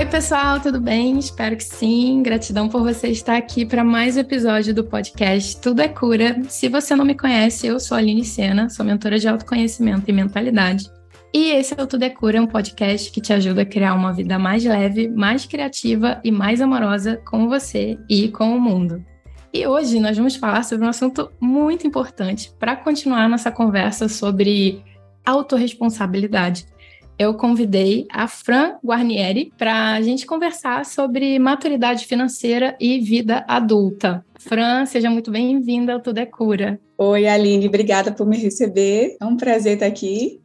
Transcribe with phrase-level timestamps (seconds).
[0.00, 1.18] Oi, pessoal, tudo bem?
[1.18, 2.22] Espero que sim.
[2.22, 6.42] Gratidão por você estar aqui para mais um episódio do podcast Tudo é Cura.
[6.48, 10.12] Se você não me conhece, eu sou a Aline Sena, sou mentora de autoconhecimento e
[10.14, 10.90] mentalidade.
[11.34, 14.10] E esse é o Tudo é Cura, um podcast que te ajuda a criar uma
[14.10, 19.04] vida mais leve, mais criativa e mais amorosa com você e com o mundo.
[19.52, 24.82] E hoje nós vamos falar sobre um assunto muito importante para continuar nossa conversa sobre
[25.26, 26.64] autorresponsabilidade
[27.20, 34.24] eu convidei a Fran Guarnieri para a gente conversar sobre maturidade financeira e vida adulta.
[34.38, 36.80] Fran, seja muito bem-vinda ao Tudo é Cura.
[36.96, 39.18] Oi, Aline, obrigada por me receber.
[39.20, 40.40] É um prazer estar aqui.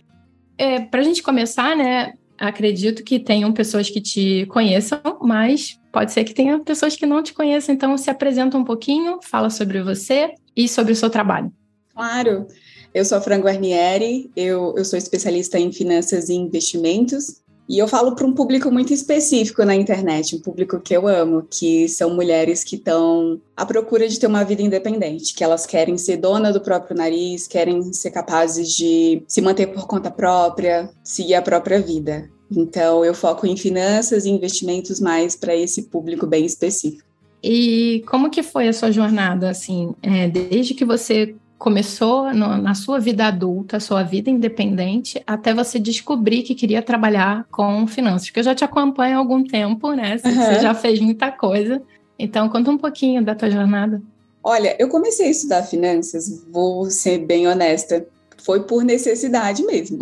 [0.57, 2.11] É, para a gente começar, né?
[2.37, 7.23] Acredito que tenham pessoas que te conheçam, mas pode ser que tenha pessoas que não
[7.23, 7.73] te conheçam.
[7.73, 11.53] Então, se apresenta um pouquinho, fala sobre você e sobre o seu trabalho.
[11.93, 12.47] Claro.
[12.95, 17.41] Eu sou a Fran Guarnieri, eu, eu sou especialista em finanças e investimentos.
[17.67, 21.45] E eu falo para um público muito específico na internet, um público que eu amo,
[21.51, 25.97] que são mulheres que estão à procura de ter uma vida independente, que elas querem
[25.97, 31.35] ser dona do próprio nariz, querem ser capazes de se manter por conta própria, seguir
[31.35, 32.29] a própria vida.
[32.49, 37.03] Então, eu foco em finanças e investimentos mais para esse público bem específico.
[37.43, 42.73] E como que foi a sua jornada, assim, é, desde que você começou no, na
[42.73, 48.27] sua vida adulta, sua vida independente, até você descobrir que queria trabalhar com finanças?
[48.27, 50.17] Porque eu já te acompanho há algum tempo, né?
[50.17, 50.61] Você, uhum.
[50.61, 51.81] já fez muita coisa.
[52.17, 54.01] Então, conta um pouquinho da tua jornada.
[54.43, 58.05] Olha, eu comecei a estudar finanças, vou ser bem honesta,
[58.45, 59.97] foi por necessidade mesmo.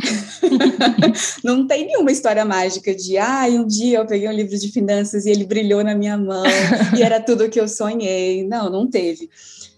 [1.41, 5.25] não tem nenhuma história mágica de, ah, um dia eu peguei um livro de finanças
[5.25, 6.43] e ele brilhou na minha mão
[6.97, 8.45] e era tudo o que eu sonhei.
[8.45, 9.29] Não, não teve.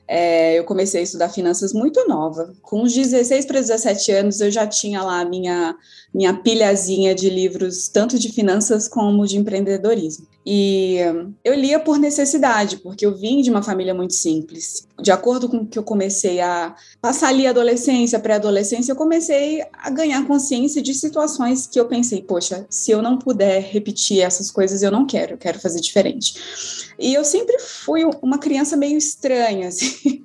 [0.08, 2.54] É, eu comecei a estudar finanças muito nova.
[2.62, 5.76] Com uns 16 para 17 anos, eu já tinha lá a minha,
[6.14, 10.28] minha pilhazinha de livros, tanto de finanças como de empreendedorismo.
[10.46, 10.98] E
[11.44, 14.88] eu lia por necessidade, porque eu vim de uma família muito simples.
[15.02, 19.90] De acordo com que eu comecei a passar ali a adolescência, pré-adolescência, eu comecei a
[19.90, 24.82] ganhar consciência de situações que eu pensei, poxa, se eu não puder repetir essas coisas,
[24.82, 26.94] eu não quero, eu quero fazer diferente.
[26.98, 30.24] E eu sempre fui uma criança meio estranha, assim.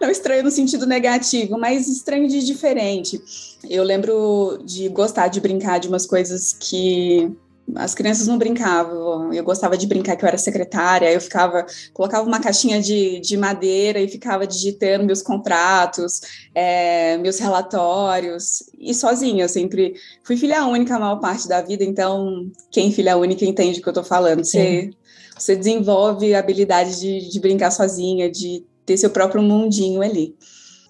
[0.00, 3.20] não estranho no sentido negativo, mas estranho de diferente.
[3.68, 7.30] Eu lembro de gostar de brincar de umas coisas que
[7.74, 9.32] as crianças não brincavam.
[9.32, 13.36] Eu gostava de brincar que eu era secretária, eu ficava, colocava uma caixinha de, de
[13.36, 16.20] madeira e ficava digitando meus contratos,
[16.54, 19.44] é, meus relatórios, e sozinha.
[19.44, 23.80] Eu sempre fui filha única a maior parte da vida, então quem filha única entende
[23.80, 24.44] o que eu tô falando.
[24.44, 24.90] Você,
[25.36, 30.34] você desenvolve a habilidade de, de brincar sozinha, de ter seu próprio mundinho ali.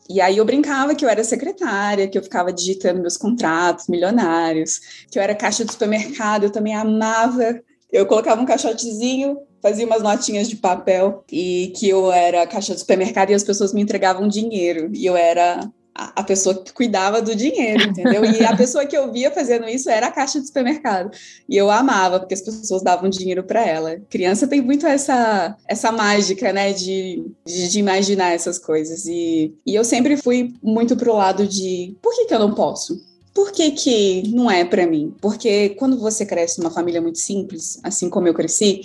[0.09, 4.81] E aí eu brincava que eu era secretária, que eu ficava digitando meus contratos milionários,
[5.11, 7.61] que eu era caixa de supermercado, eu também amava.
[7.93, 12.81] Eu colocava um caixotezinho, fazia umas notinhas de papel e que eu era caixa de
[12.81, 14.91] supermercado e as pessoas me entregavam dinheiro.
[14.95, 15.61] E eu era
[15.99, 18.25] a, pessoa que cuidava do dinheiro, entendeu?
[18.25, 21.11] E a pessoa que eu via fazendo isso era a caixa de supermercado.
[21.49, 23.97] E eu amava, porque as pessoas davam dinheiro para ela.
[24.09, 29.07] Criança tem muito essa, essa mágica, né, de, de, de, imaginar essas coisas.
[29.07, 32.97] E, e eu sempre fui muito pro lado de por que, que eu não posso?
[33.35, 35.15] Por que, que não é para mim?
[35.21, 38.83] Porque quando você cresce numa família muito simples, assim como eu cresci,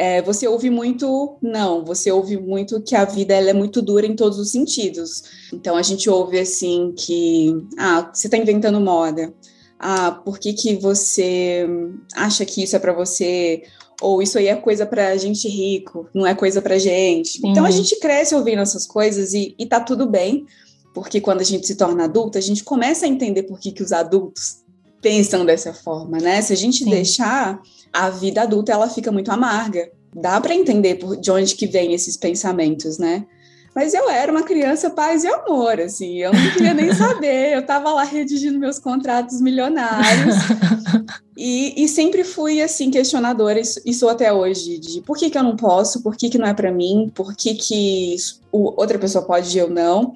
[0.00, 4.06] é, você ouve muito não, você ouve muito que a vida ela é muito dura
[4.06, 5.22] em todos os sentidos.
[5.52, 9.30] Então a gente ouve assim que ah, você está inventando moda.
[9.78, 11.68] Ah, por que, que você
[12.14, 13.62] acha que isso é para você?
[14.00, 17.38] Ou isso aí é coisa para gente rico, não é coisa para gente.
[17.44, 17.50] Uhum.
[17.50, 20.46] Então a gente cresce ouvindo essas coisas e, e tá tudo bem,
[20.94, 23.82] porque quando a gente se torna adulta, a gente começa a entender por que, que
[23.82, 24.64] os adultos
[25.00, 26.42] pensam dessa forma, né?
[26.42, 26.90] Se a gente Sim.
[26.90, 27.60] deixar
[27.92, 29.90] a vida adulta ela fica muito amarga.
[30.14, 33.26] Dá para entender por, de onde que vem esses pensamentos, né?
[33.74, 37.60] Mas eu era uma criança paz e amor, assim, eu não queria nem saber, eu
[37.60, 40.34] estava lá redigindo meus contratos milionários
[41.38, 45.44] e, e, sempre fui, assim, questionadora, e sou até hoje, de por que que eu
[45.44, 48.16] não posso, por que que não é para mim, por que que
[48.50, 50.14] outra pessoa pode e eu não.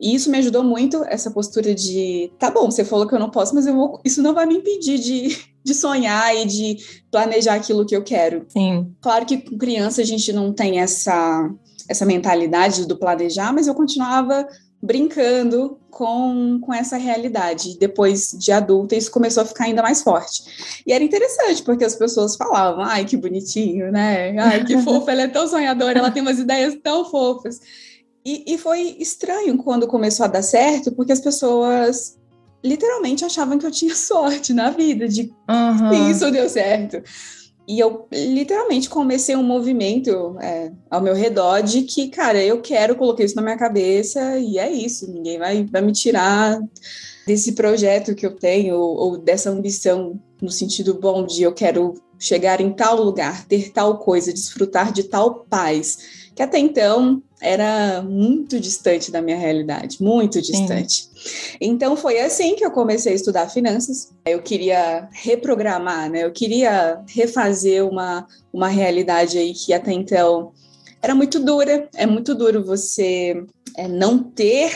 [0.00, 3.30] E isso me ajudou muito, essa postura de, tá bom, você falou que eu não
[3.30, 6.78] posso, mas eu vou, isso não vai me impedir de, de sonhar e de
[7.10, 8.44] planejar aquilo que eu quero.
[8.48, 8.92] Sim.
[9.00, 11.50] Claro que com criança a gente não tem essa,
[11.88, 14.46] essa mentalidade do planejar, mas eu continuava
[14.80, 17.76] brincando com, com essa realidade.
[17.78, 20.42] Depois de adulta, isso começou a ficar ainda mais forte.
[20.86, 24.38] E era interessante, porque as pessoas falavam, ai, que bonitinho, né?
[24.38, 27.60] Ai, que fofa, ela é tão sonhadora, ela tem umas ideias tão fofas.
[28.28, 32.18] E, e foi estranho quando começou a dar certo, porque as pessoas
[32.62, 36.10] literalmente achavam que eu tinha sorte na vida, de uhum.
[36.10, 37.02] isso deu certo.
[37.66, 42.96] e eu literalmente comecei um movimento é, ao meu redor de que, cara, eu quero,
[42.96, 46.60] coloquei isso na minha cabeça e é isso, ninguém vai, vai me tirar
[47.26, 51.94] desse projeto que eu tenho ou, ou dessa ambição no sentido bom de eu quero
[52.18, 58.02] chegar em tal lugar, ter tal coisa, desfrutar de tal paz, que até então era
[58.02, 61.08] muito distante da minha realidade, muito distante.
[61.14, 61.58] Sim.
[61.60, 64.12] Então foi assim que eu comecei a estudar finanças.
[64.26, 66.24] Eu queria reprogramar, né?
[66.24, 70.52] Eu queria refazer uma, uma realidade aí que até então
[71.00, 71.88] era muito dura.
[71.94, 73.42] É muito duro você
[73.76, 74.72] é, não ter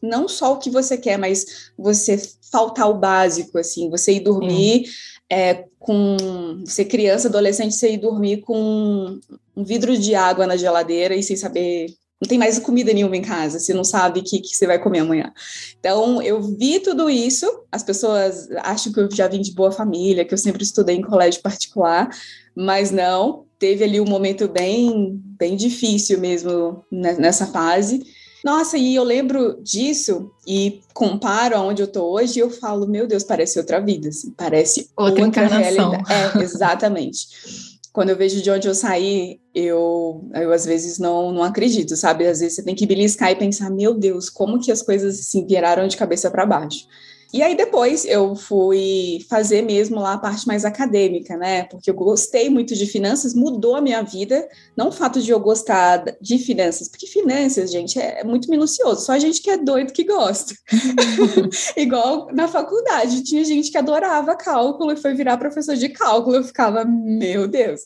[0.00, 2.20] não só o que você quer, mas você
[2.52, 4.84] faltar o básico, assim, você ir dormir
[5.30, 9.18] é, com ser criança, adolescente, você ir dormir com
[9.56, 11.86] um vidro de água na geladeira e sem saber
[12.24, 14.78] não tem mais comida nenhuma em casa, você não sabe o que, que você vai
[14.78, 15.30] comer amanhã.
[15.78, 20.24] Então, eu vi tudo isso, as pessoas acham que eu já vim de boa família,
[20.24, 22.08] que eu sempre estudei em colégio particular,
[22.56, 28.02] mas não, teve ali um momento bem, bem difícil mesmo nessa fase.
[28.42, 33.06] Nossa, e eu lembro disso e comparo aonde eu tô hoje e eu falo, meu
[33.06, 36.04] Deus, parece outra vida, assim, parece outra, outra realidade.
[36.10, 41.44] É, exatamente quando eu vejo de onde eu saí, eu, eu às vezes não, não
[41.44, 42.26] acredito, sabe?
[42.26, 45.46] Às vezes você tem que beliscar e pensar, meu Deus, como que as coisas assim
[45.46, 46.88] viraram de cabeça para baixo.
[47.34, 51.64] E aí depois eu fui fazer mesmo lá a parte mais acadêmica, né?
[51.64, 54.48] Porque eu gostei muito de finanças, mudou a minha vida.
[54.76, 59.04] Não o fato de eu gostar de finanças, porque finanças, gente, é muito minucioso.
[59.04, 60.54] Só a gente que é doido que gosta.
[61.76, 66.36] Igual na faculdade, tinha gente que adorava cálculo e foi virar professor de cálculo.
[66.36, 67.80] Eu ficava, meu Deus.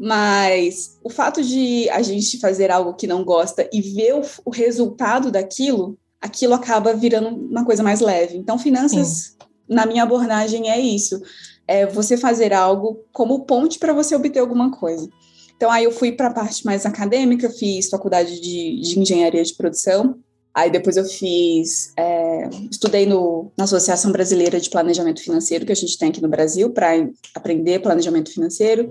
[0.00, 4.50] Mas o fato de a gente fazer algo que não gosta e ver o, o
[4.50, 8.36] resultado daquilo aquilo acaba virando uma coisa mais leve.
[8.36, 9.46] Então, finanças, Sim.
[9.68, 11.20] na minha abordagem, é isso.
[11.66, 15.08] É você fazer algo como ponte para você obter alguma coisa.
[15.56, 19.54] Então, aí eu fui para a parte mais acadêmica, fiz faculdade de, de engenharia de
[19.54, 20.18] produção.
[20.54, 25.76] Aí depois eu fiz, é, estudei no, na Associação Brasileira de Planejamento Financeiro, que a
[25.76, 26.92] gente tem aqui no Brasil, para
[27.34, 28.90] aprender planejamento financeiro.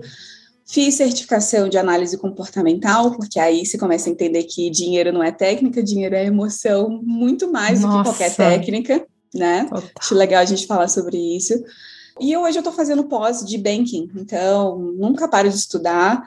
[0.68, 5.30] Fiz certificação de análise comportamental, porque aí você começa a entender que dinheiro não é
[5.30, 7.96] técnica, dinheiro é emoção, muito mais Nossa.
[7.96, 9.64] do que qualquer técnica, né?
[9.70, 9.90] Total.
[9.96, 11.54] Acho legal a gente falar sobre isso.
[12.20, 16.24] E hoje eu estou fazendo pós de banking, então nunca paro de estudar,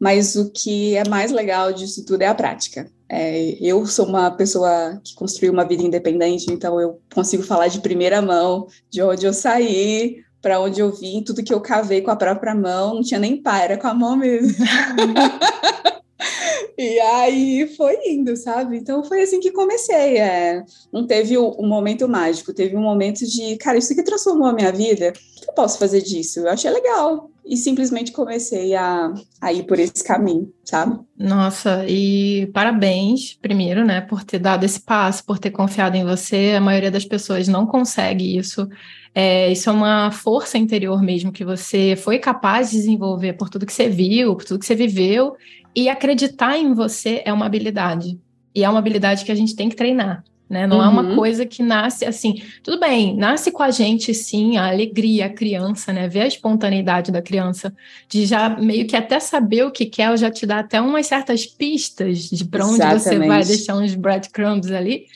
[0.00, 2.90] mas o que é mais legal disso tudo é a prática.
[3.06, 7.80] É, eu sou uma pessoa que construiu uma vida independente, então eu consigo falar de
[7.80, 12.10] primeira mão de onde eu saí, para onde eu vim, tudo que eu cavei com
[12.10, 14.52] a própria mão, não tinha nem pá, era com a mão mesmo.
[16.76, 18.76] e aí foi indo, sabe?
[18.76, 20.18] Então foi assim que comecei.
[20.18, 20.62] É.
[20.92, 24.70] Não teve um momento mágico, teve um momento de, cara, isso aqui transformou a minha
[24.70, 25.08] vida.
[25.08, 26.40] O que eu posso fazer disso?
[26.40, 27.30] Eu achei legal.
[27.46, 31.00] E simplesmente comecei a, a ir por esse caminho, sabe?
[31.18, 36.52] Nossa, e parabéns, primeiro, né, por ter dado esse passo, por ter confiado em você.
[36.54, 38.68] A maioria das pessoas não consegue isso.
[39.14, 43.64] É, isso é uma força interior mesmo que você foi capaz de desenvolver por tudo
[43.64, 45.36] que você viu, por tudo que você viveu.
[45.74, 48.18] E acreditar em você é uma habilidade.
[48.54, 50.24] E é uma habilidade que a gente tem que treinar.
[50.48, 50.66] Né?
[50.66, 50.84] Não uhum.
[50.84, 51.16] é uma uhum.
[51.16, 52.42] coisa que nasce assim.
[52.62, 56.06] Tudo bem, nasce com a gente sim a alegria, a criança, né?
[56.06, 57.74] Ver a espontaneidade da criança,
[58.08, 61.46] de já meio que até saber o que quer, já te dá até umas certas
[61.46, 63.02] pistas de para onde Exatamente.
[63.02, 65.06] você vai deixar uns breadcrumbs ali.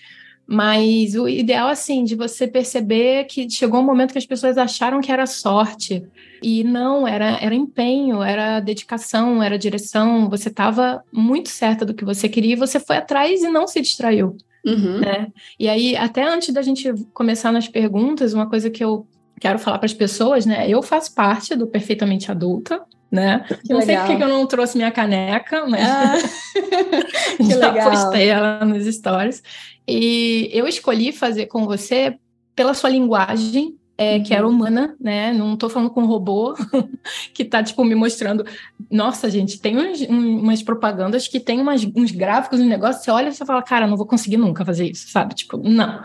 [0.50, 5.02] Mas o ideal, assim, de você perceber que chegou um momento que as pessoas acharam
[5.02, 6.02] que era sorte.
[6.42, 10.30] E não, era, era empenho, era dedicação, era direção.
[10.30, 13.78] Você estava muito certa do que você queria e você foi atrás e não se
[13.82, 14.38] distraiu.
[14.64, 15.00] Uhum.
[15.00, 15.26] Né?
[15.60, 19.06] E aí, até antes da gente começar nas perguntas, uma coisa que eu
[19.38, 20.66] quero falar para as pessoas, né?
[20.66, 23.44] Eu faço parte do Perfeitamente Adulta, né?
[23.64, 24.06] Que não legal.
[24.06, 26.14] sei porque eu não trouxe minha caneca, mas ah,
[27.36, 27.90] que já legal.
[27.90, 29.42] postei ela nos stories.
[29.86, 32.18] E eu escolhi fazer com você
[32.54, 34.22] pela sua linguagem, é, uhum.
[34.22, 35.32] que era humana, né?
[35.32, 36.54] Não estou falando com um robô
[37.34, 38.46] que está tipo me mostrando.
[38.88, 43.02] Nossa, gente, tem uns, um, umas propagandas que tem umas, uns gráficos, um negócio.
[43.02, 45.34] Você olha e você fala, cara, não vou conseguir nunca fazer isso, sabe?
[45.34, 46.00] Tipo, não.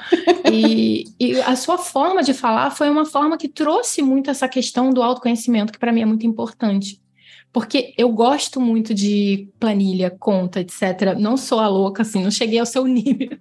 [0.52, 4.90] e, e a sua forma de falar foi uma forma que trouxe muito essa questão
[4.90, 7.00] do autoconhecimento, que para mim é muito importante
[7.52, 11.16] porque eu gosto muito de planilha, conta, etc.
[11.20, 13.38] Não sou a louca, assim, não cheguei ao seu nível.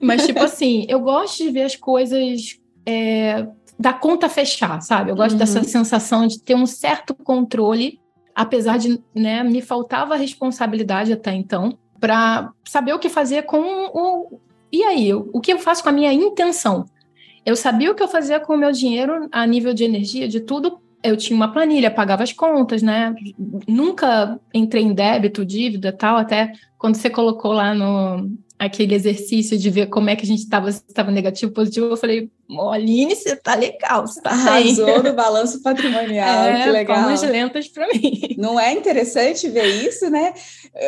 [0.00, 3.46] Mas, tipo assim, eu gosto de ver as coisas é,
[3.80, 5.10] da conta fechar, sabe?
[5.10, 5.38] Eu gosto uhum.
[5.38, 7.98] dessa sensação de ter um certo controle,
[8.34, 14.38] apesar de né, me faltava responsabilidade até então, para saber o que fazer com o.
[14.70, 16.84] E aí, o que eu faço com a minha intenção?
[17.44, 20.40] Eu sabia o que eu fazia com o meu dinheiro a nível de energia, de
[20.40, 23.14] tudo, eu tinha uma planilha, pagava as contas, né?
[23.66, 29.70] Nunca entrei em débito, dívida, tal, até quando você colocou lá no aquele exercício de
[29.70, 32.30] ver como é que a gente estava, se estava negativo, positivo, eu falei,
[32.70, 35.02] Aline, você tá legal, você tá Arrasou bem.
[35.02, 36.96] no balanço patrimonial, é, que legal.
[36.98, 38.36] palmas lentas para mim.
[38.36, 40.34] Não é interessante ver isso, né?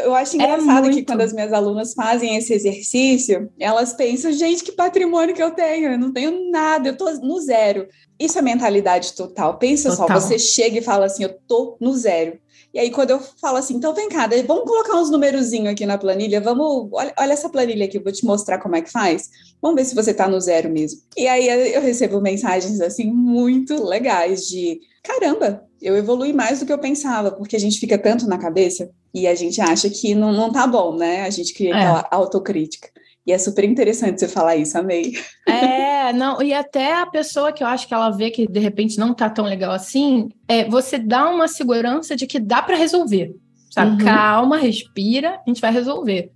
[0.04, 4.30] Eu acho é engraçado é que quando as minhas alunas fazem esse exercício, elas pensam,
[4.32, 7.88] gente, que patrimônio que eu tenho, eu não tenho nada, eu tô no zero.
[8.20, 9.56] Isso é mentalidade total.
[9.56, 10.20] Pensa total.
[10.20, 12.38] só, você chega e fala assim, eu tô no zero.
[12.72, 15.98] E aí, quando eu falo assim, então vem cá, vamos colocar uns numerozinhos aqui na
[15.98, 19.28] planilha, vamos, olha, olha essa planilha aqui, eu vou te mostrar como é que faz.
[19.60, 21.00] Vamos ver se você tá no zero mesmo.
[21.16, 26.72] E aí eu recebo mensagens assim muito legais de caramba, eu evolui mais do que
[26.72, 30.32] eu pensava, porque a gente fica tanto na cabeça e a gente acha que não,
[30.32, 31.22] não tá bom, né?
[31.22, 31.78] A gente cria é.
[31.78, 32.88] aquela autocrítica.
[33.26, 35.12] E é super interessante você falar isso, amei.
[35.46, 38.98] É, não, e até a pessoa que eu acho que ela vê que de repente
[38.98, 43.34] não tá tão legal assim, é você dá uma segurança de que dá para resolver.
[43.70, 43.92] Sabe?
[43.92, 43.98] Uhum.
[43.98, 46.30] Calma, respira, a gente vai resolver.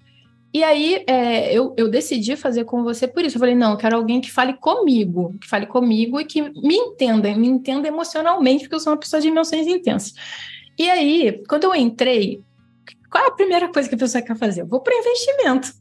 [0.55, 3.37] E aí é, eu, eu decidi fazer com você por isso.
[3.37, 6.75] Eu falei, não, eu quero alguém que fale comigo, que fale comigo e que me
[6.75, 10.14] entenda, me entenda emocionalmente, porque eu sou uma pessoa de emoções intensas.
[10.78, 12.40] E aí, quando eu entrei,
[13.11, 14.62] qual é a primeira coisa que a pessoa quer fazer?
[14.62, 15.73] Eu vou para investimento.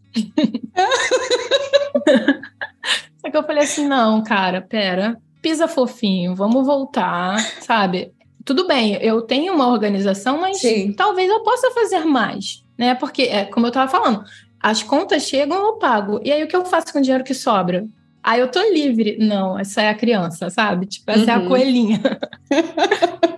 [3.17, 8.11] Só que eu falei assim: não, cara, pera, pisa fofinho, vamos voltar, sabe?
[8.43, 10.93] Tudo bem, eu tenho uma organização, mas Sim.
[10.93, 12.93] talvez eu possa fazer mais, né?
[12.93, 14.23] Porque, é, como eu estava falando,
[14.61, 16.19] as contas chegam, eu pago.
[16.23, 17.87] E aí, o que eu faço com o dinheiro que sobra?
[18.23, 19.17] Aí eu tô livre.
[19.19, 20.87] Não, essa é a criança, sabe?
[20.87, 21.29] Tipo, essa uhum.
[21.29, 21.47] é a uhum.
[21.47, 22.01] coelhinha.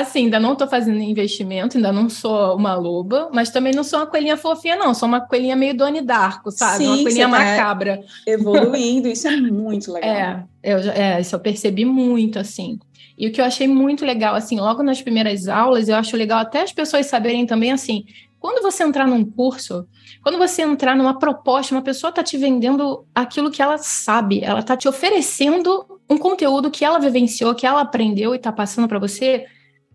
[0.00, 4.00] Assim, ainda não estou fazendo investimento, ainda não sou uma loba, mas também não sou
[4.00, 4.92] uma coelhinha fofinha, não.
[4.92, 6.78] Sou uma coelhinha meio Doni Darko, sabe?
[6.78, 8.00] Sim, uma coelhinha tá macabra.
[8.26, 10.10] Evoluindo, isso é muito legal.
[10.10, 12.78] É, eu, é, isso eu percebi muito, assim.
[13.16, 16.40] E o que eu achei muito legal, assim, logo nas primeiras aulas, eu acho legal
[16.40, 18.04] até as pessoas saberem também, assim,
[18.40, 19.86] quando você entrar num curso,
[20.22, 24.60] quando você entrar numa proposta, uma pessoa está te vendendo aquilo que ela sabe, ela
[24.60, 28.98] está te oferecendo um conteúdo que ela vivenciou, que ela aprendeu e está passando para
[28.98, 29.46] você,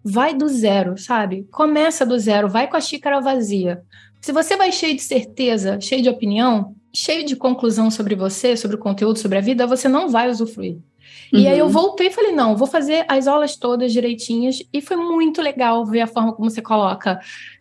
[0.10, 1.48] vai do zero, sabe?
[1.52, 3.82] Começa do zero, vai com a xícara vazia.
[4.20, 8.76] Se você vai cheio de certeza, cheio de opinião, cheio de conclusão sobre você, sobre
[8.76, 10.78] o conteúdo, sobre a vida, você não vai usufruir.
[11.32, 11.40] Uhum.
[11.40, 11.72] E aí eu uhum.
[11.72, 14.64] voltei e falei, não, vou fazer as aulas todas direitinhas.
[14.74, 17.20] E foi muito legal ver a forma como você coloca.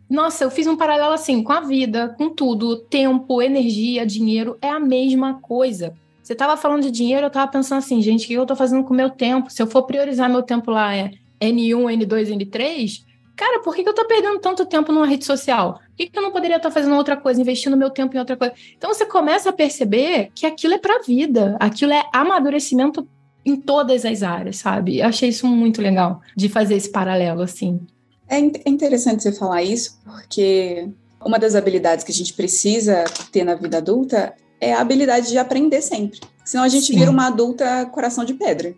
[0.08, 2.78] Nossa, eu fiz um paralelo assim com a vida, com tudo.
[2.78, 5.94] Tempo, energia, dinheiro, é a mesma coisa.
[6.22, 8.84] Você estava falando de dinheiro, eu estava pensando assim, gente, o que eu estou fazendo
[8.84, 9.50] com o meu tempo?
[9.50, 13.04] Se eu for priorizar meu tempo lá é N1, N2, N3,
[13.36, 15.74] cara, por que, que eu estou perdendo tanto tempo numa rede social?
[15.74, 18.36] Por que, que eu não poderia estar fazendo outra coisa, investindo meu tempo em outra
[18.36, 18.54] coisa?
[18.76, 23.06] Então você começa a perceber que aquilo é para a vida, aquilo é amadurecimento
[23.44, 24.98] em todas as áreas, sabe?
[24.98, 27.80] Eu achei isso muito legal de fazer esse paralelo assim.
[28.28, 30.88] É, é interessante você falar isso, porque
[31.24, 35.38] uma das habilidades que a gente precisa ter na vida adulta é a habilidade de
[35.38, 36.20] aprender sempre.
[36.44, 36.98] Senão a gente Sim.
[36.98, 38.74] vira uma adulta coração de pedra.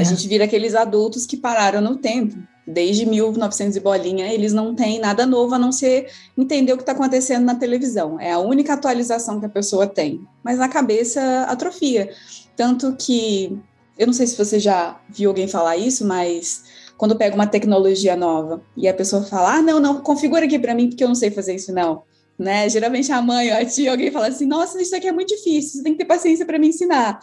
[0.00, 0.02] É.
[0.02, 2.36] A gente vira aqueles adultos que pararam no tempo.
[2.66, 6.82] Desde 1900 e bolinha, eles não têm nada novo a não ser entender o que
[6.82, 8.18] está acontecendo na televisão.
[8.20, 10.20] É a única atualização que a pessoa tem.
[10.42, 12.10] Mas na cabeça atrofia.
[12.56, 13.58] Tanto que,
[13.98, 16.62] eu não sei se você já viu alguém falar isso, mas
[16.96, 20.74] quando pega uma tecnologia nova e a pessoa fala: ah, não, não, configura aqui para
[20.74, 22.04] mim porque eu não sei fazer isso, não
[22.40, 22.66] né?
[22.70, 25.72] Geralmente a mãe ou a tia, alguém fala assim: nossa, isso aqui é muito difícil,
[25.72, 27.20] você tem que ter paciência para me ensinar.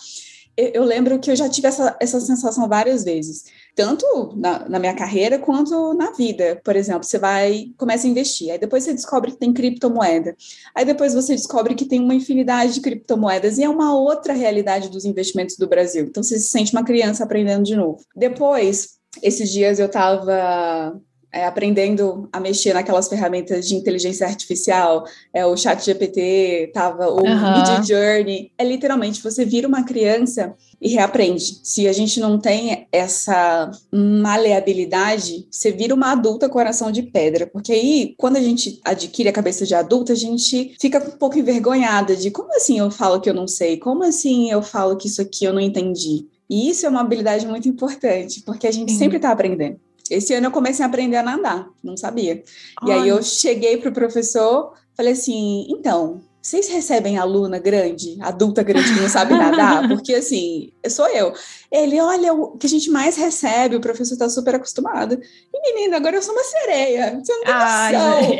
[0.57, 3.43] Eu, lembro que eu já tive essa, essa sensação várias vezes,
[3.75, 6.59] tanto na, na, minha carreira quanto na vida.
[6.63, 10.35] Por exemplo, você vai, começa a investir, aí depois você descobre que tem criptomoeda,
[10.73, 14.89] aí depois você descobre que tem uma infinidade de criptomoedas e é uma outra realidade
[14.89, 16.05] dos investimentos do Brasil.
[16.05, 18.03] Então você se sente uma criança aprendendo de novo.
[18.15, 20.99] Depois, esses dias eu estava
[21.37, 27.21] é, aprendendo a mexer naquelas ferramentas de inteligência artificial, é, o chat GPT, tava, o
[27.21, 27.83] uhum.
[27.83, 31.59] Journey, é literalmente você vira uma criança e reaprende.
[31.61, 37.71] Se a gente não tem essa maleabilidade, você vira uma adulta coração de pedra, porque
[37.71, 42.15] aí, quando a gente adquire a cabeça de adulta, a gente fica um pouco envergonhada
[42.15, 45.21] de como assim eu falo que eu não sei, como assim eu falo que isso
[45.21, 46.25] aqui eu não entendi.
[46.49, 48.97] E isso é uma habilidade muito importante, porque a gente Sim.
[48.97, 49.79] sempre está aprendendo.
[50.09, 52.43] Esse ano eu comecei a aprender a nadar, não sabia.
[52.81, 52.89] Ai.
[52.89, 58.63] E aí eu cheguei para o professor, falei assim: então, vocês recebem aluna grande, adulta
[58.63, 59.87] grande que não sabe nadar?
[59.89, 61.33] Porque assim, sou eu.
[61.71, 65.19] Ele, olha, o que a gente mais recebe, o professor está super acostumado.
[65.53, 67.19] E menina, agora eu sou uma sereia.
[67.21, 68.37] Você não tem Ai, noção.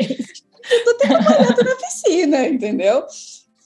[0.70, 3.04] Eu tô trabalhando na piscina, entendeu?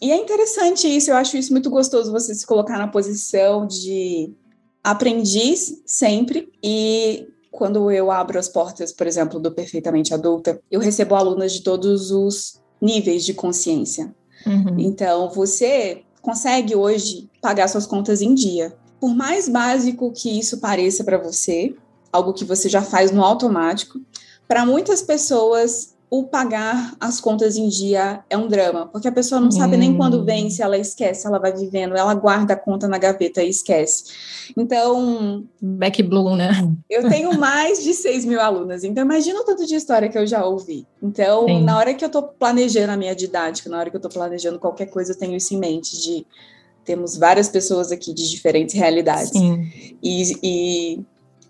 [0.00, 4.34] E é interessante isso, eu acho isso muito gostoso, você se colocar na posição de
[4.82, 11.14] aprendiz sempre e quando eu abro as portas, por exemplo, do Perfeitamente Adulta, eu recebo
[11.14, 14.12] alunas de todos os níveis de consciência.
[14.46, 14.78] Uhum.
[14.78, 18.74] Então, você consegue hoje pagar suas contas em dia.
[18.98, 21.76] Por mais básico que isso pareça para você,
[22.10, 24.00] algo que você já faz no automático,
[24.48, 29.40] para muitas pessoas o pagar as contas em dia é um drama, porque a pessoa
[29.40, 30.24] não sabe nem quando hum.
[30.26, 34.04] vem, se ela esquece, ela vai vivendo, ela guarda a conta na gaveta e esquece.
[34.54, 35.42] Então.
[35.58, 36.70] Back blue, né?
[36.90, 40.26] Eu tenho mais de 6 mil alunas, então imagina o tanto de história que eu
[40.26, 40.86] já ouvi.
[41.02, 41.64] Então, Sim.
[41.64, 44.58] na hora que eu estou planejando a minha didática, na hora que eu estou planejando
[44.58, 46.26] qualquer coisa, eu tenho isso em mente de
[46.84, 49.30] temos várias pessoas aqui de diferentes realidades.
[49.30, 49.96] Sim.
[50.02, 51.00] E, e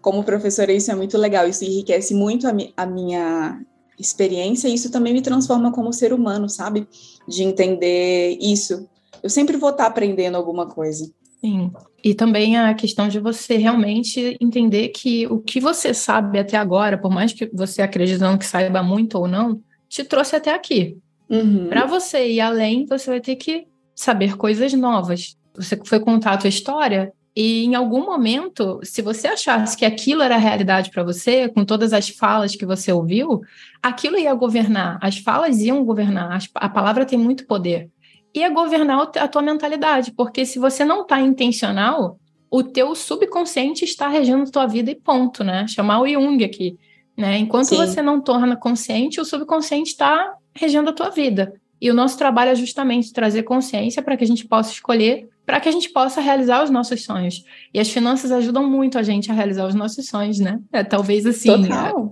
[0.01, 3.61] como professora, isso é muito legal, isso enriquece muito a, mi a minha
[3.99, 6.87] experiência, e isso também me transforma como ser humano, sabe?
[7.29, 8.89] De entender isso.
[9.23, 11.11] Eu sempre vou estar aprendendo alguma coisa.
[11.41, 11.73] Sim.
[12.05, 16.99] E também a questão de você realmente entender que o que você sabe até agora,
[16.99, 20.97] por mais que você acreditando que saiba muito ou não, te trouxe até aqui.
[21.29, 21.69] Uhum.
[21.69, 25.37] Para você ir além, você vai ter que saber coisas novas.
[25.55, 30.23] Você foi contar a tua história, e em algum momento, se você achasse que aquilo
[30.23, 33.41] era a realidade para você, com todas as falas que você ouviu,
[33.83, 37.89] aquilo ia governar, as falas iam governar, a palavra tem muito poder.
[38.35, 42.19] Ia governar a tua mentalidade, porque se você não está intencional,
[42.51, 45.67] o teu subconsciente está regendo a tua vida e ponto, né?
[45.67, 46.77] Chamar o Jung aqui,
[47.17, 47.39] né?
[47.39, 47.77] Enquanto Sim.
[47.77, 51.55] você não torna consciente, o subconsciente está regendo a tua vida.
[51.81, 55.61] E o nosso trabalho é justamente trazer consciência para que a gente possa escolher para
[55.61, 57.45] que a gente possa realizar os nossos sonhos.
[57.75, 60.59] E as finanças ajudam muito a gente a realizar os nossos sonhos, né?
[60.73, 61.51] É talvez assim,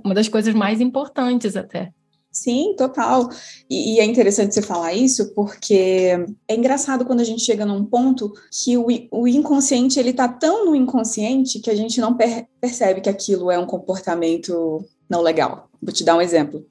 [0.04, 1.90] uma das coisas mais importantes até.
[2.30, 3.30] Sim, total.
[3.70, 7.82] E, e, é interessante você falar isso, porque é engraçado quando a gente chega num
[7.82, 12.46] ponto que o, o inconsciente ele tá tão no inconsciente que a gente não per
[12.60, 15.70] percebe que aquilo é um comportamento não legal.
[15.80, 16.62] Vou te dar um exemplo.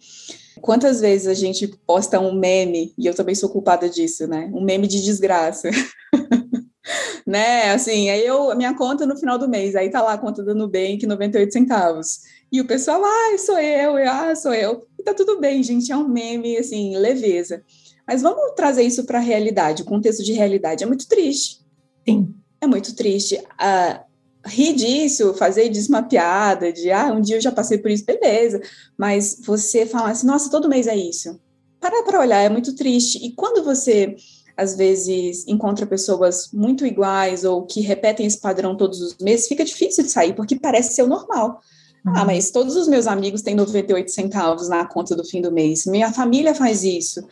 [0.61, 4.51] Quantas vezes a gente posta um meme, e eu também sou culpada disso, né?
[4.53, 5.71] Um meme de desgraça.
[7.25, 7.71] né?
[7.71, 10.43] Assim, aí eu, a minha conta no final do mês, aí tá lá a conta
[10.43, 12.19] do Nubank, 98 centavos.
[12.52, 14.86] E o pessoal, ah, sou eu, ah, sou eu.
[14.97, 17.63] E tá tudo bem, gente, é um meme, assim, leveza.
[18.08, 21.60] Mas vamos trazer isso para a realidade, o contexto de realidade é muito triste.
[22.08, 22.34] Sim.
[22.62, 23.36] É muito triste.
[23.36, 24.10] Uh,
[24.45, 28.06] rir disso, fazer disso uma piada, de, ah, um dia eu já passei por isso,
[28.06, 28.62] beleza.
[28.97, 31.39] Mas você falar assim, nossa, todo mês é isso.
[31.80, 33.23] Para para olhar, é muito triste.
[33.23, 34.15] E quando você
[34.60, 39.63] às vezes encontra pessoas muito iguais ou que repetem esse padrão todos os meses, fica
[39.63, 41.62] difícil de sair, porque parece ser o normal.
[42.06, 42.17] Ah, uhum.
[42.17, 45.86] Ah, mas todos os meus amigos têm 98 centavos na conta do fim do mês.
[45.86, 47.26] Minha família faz isso.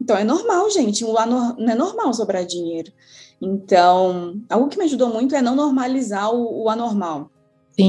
[0.00, 1.04] Então é normal, gente.
[1.04, 2.90] Não é normal sobrar dinheiro.
[3.40, 7.30] Então, algo que me ajudou muito é não normalizar o, o anormal.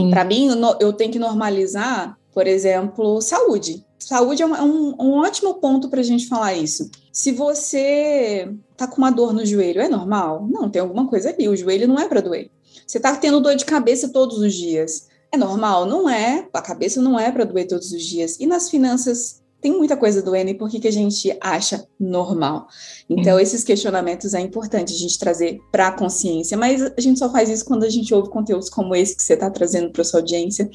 [0.09, 0.49] Para mim,
[0.79, 3.85] eu tenho que normalizar, por exemplo, saúde.
[4.01, 6.89] Saúde é um, é um, um ótimo ponto para a gente falar isso.
[7.13, 10.47] Se você tá com uma dor no joelho, é normal?
[10.49, 11.47] Não, tem alguma coisa ali.
[11.47, 12.49] O joelho não é para doer.
[12.85, 15.07] Você tá tendo dor de cabeça todos os dias.
[15.31, 15.85] É normal?
[15.85, 16.47] Não é.
[16.51, 18.39] A cabeça não é para doer todos os dias.
[18.39, 22.67] E nas finanças tem muita coisa doendo e por que, que a gente acha normal?
[23.07, 27.31] Então, esses questionamentos é importante a gente trazer para a consciência, mas a gente só
[27.31, 30.21] faz isso quando a gente ouve conteúdos como esse que você está trazendo para sua
[30.21, 30.67] audiência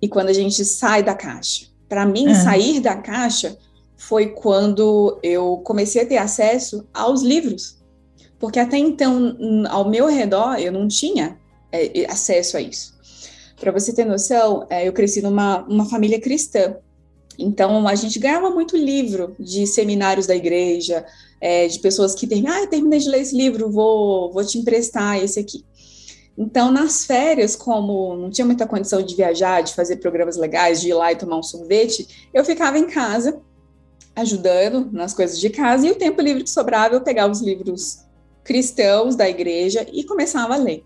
[0.00, 1.73] e quando a gente sai da caixa.
[1.88, 2.34] Para mim, é.
[2.34, 3.56] sair da caixa
[3.96, 7.78] foi quando eu comecei a ter acesso aos livros.
[8.38, 9.36] Porque até então,
[9.68, 11.38] ao meu redor, eu não tinha
[11.72, 12.94] é, acesso a isso.
[13.58, 16.76] Para você ter noção, é, eu cresci numa uma família cristã.
[17.38, 21.04] Então, a gente ganhava muito livro de seminários da igreja,
[21.40, 25.22] é, de pessoas que terminam, ah, terminei de ler esse livro, vou, vou te emprestar
[25.22, 25.64] esse aqui.
[26.36, 30.88] Então, nas férias, como não tinha muita condição de viajar, de fazer programas legais, de
[30.88, 33.40] ir lá e tomar um sorvete, eu ficava em casa,
[34.16, 38.04] ajudando nas coisas de casa, e o tempo livre que sobrava, eu pegava os livros
[38.42, 40.84] cristãos da igreja e começava a ler.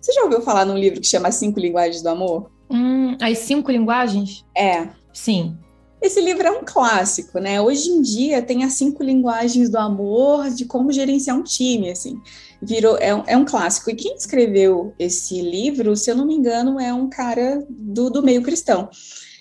[0.00, 2.50] Você já ouviu falar num livro que chama Cinco Linguagens do Amor?
[2.70, 4.44] Hum, as cinco linguagens?
[4.56, 4.88] É.
[5.12, 5.56] Sim.
[6.00, 7.60] Esse livro é um clássico, né?
[7.60, 12.20] Hoje em dia tem as cinco linguagens do amor, de como gerenciar um time, assim
[12.60, 13.90] virou é, é, um clássico.
[13.90, 18.22] E quem escreveu esse livro, se eu não me engano, é um cara do, do
[18.22, 18.88] meio cristão.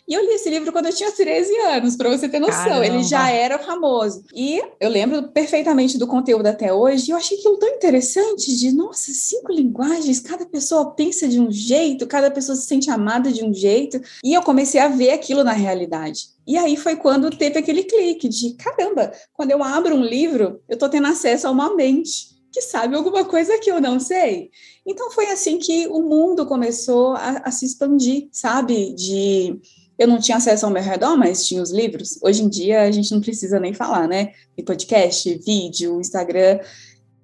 [0.07, 2.63] E eu li esse livro quando eu tinha 13 anos, para você ter noção.
[2.63, 2.85] Caramba.
[2.85, 4.23] Ele já era famoso.
[4.33, 7.09] E eu lembro perfeitamente do conteúdo até hoje.
[7.09, 11.51] E eu achei aquilo tão interessante de, nossa, cinco linguagens, cada pessoa pensa de um
[11.51, 13.99] jeito, cada pessoa se sente amada de um jeito.
[14.23, 16.29] E eu comecei a ver aquilo na realidade.
[16.47, 20.75] E aí foi quando teve aquele clique de, caramba, quando eu abro um livro, eu
[20.75, 24.49] estou tendo acesso a uma mente que sabe alguma coisa que eu não sei.
[24.85, 28.93] Então foi assim que o mundo começou a, a se expandir, sabe?
[28.93, 29.59] De
[29.97, 32.19] eu não tinha acesso ao meu redor, mas tinha os livros.
[32.21, 34.31] Hoje em dia a gente não precisa nem falar, né?
[34.57, 36.59] Em podcast, vídeo, Instagram.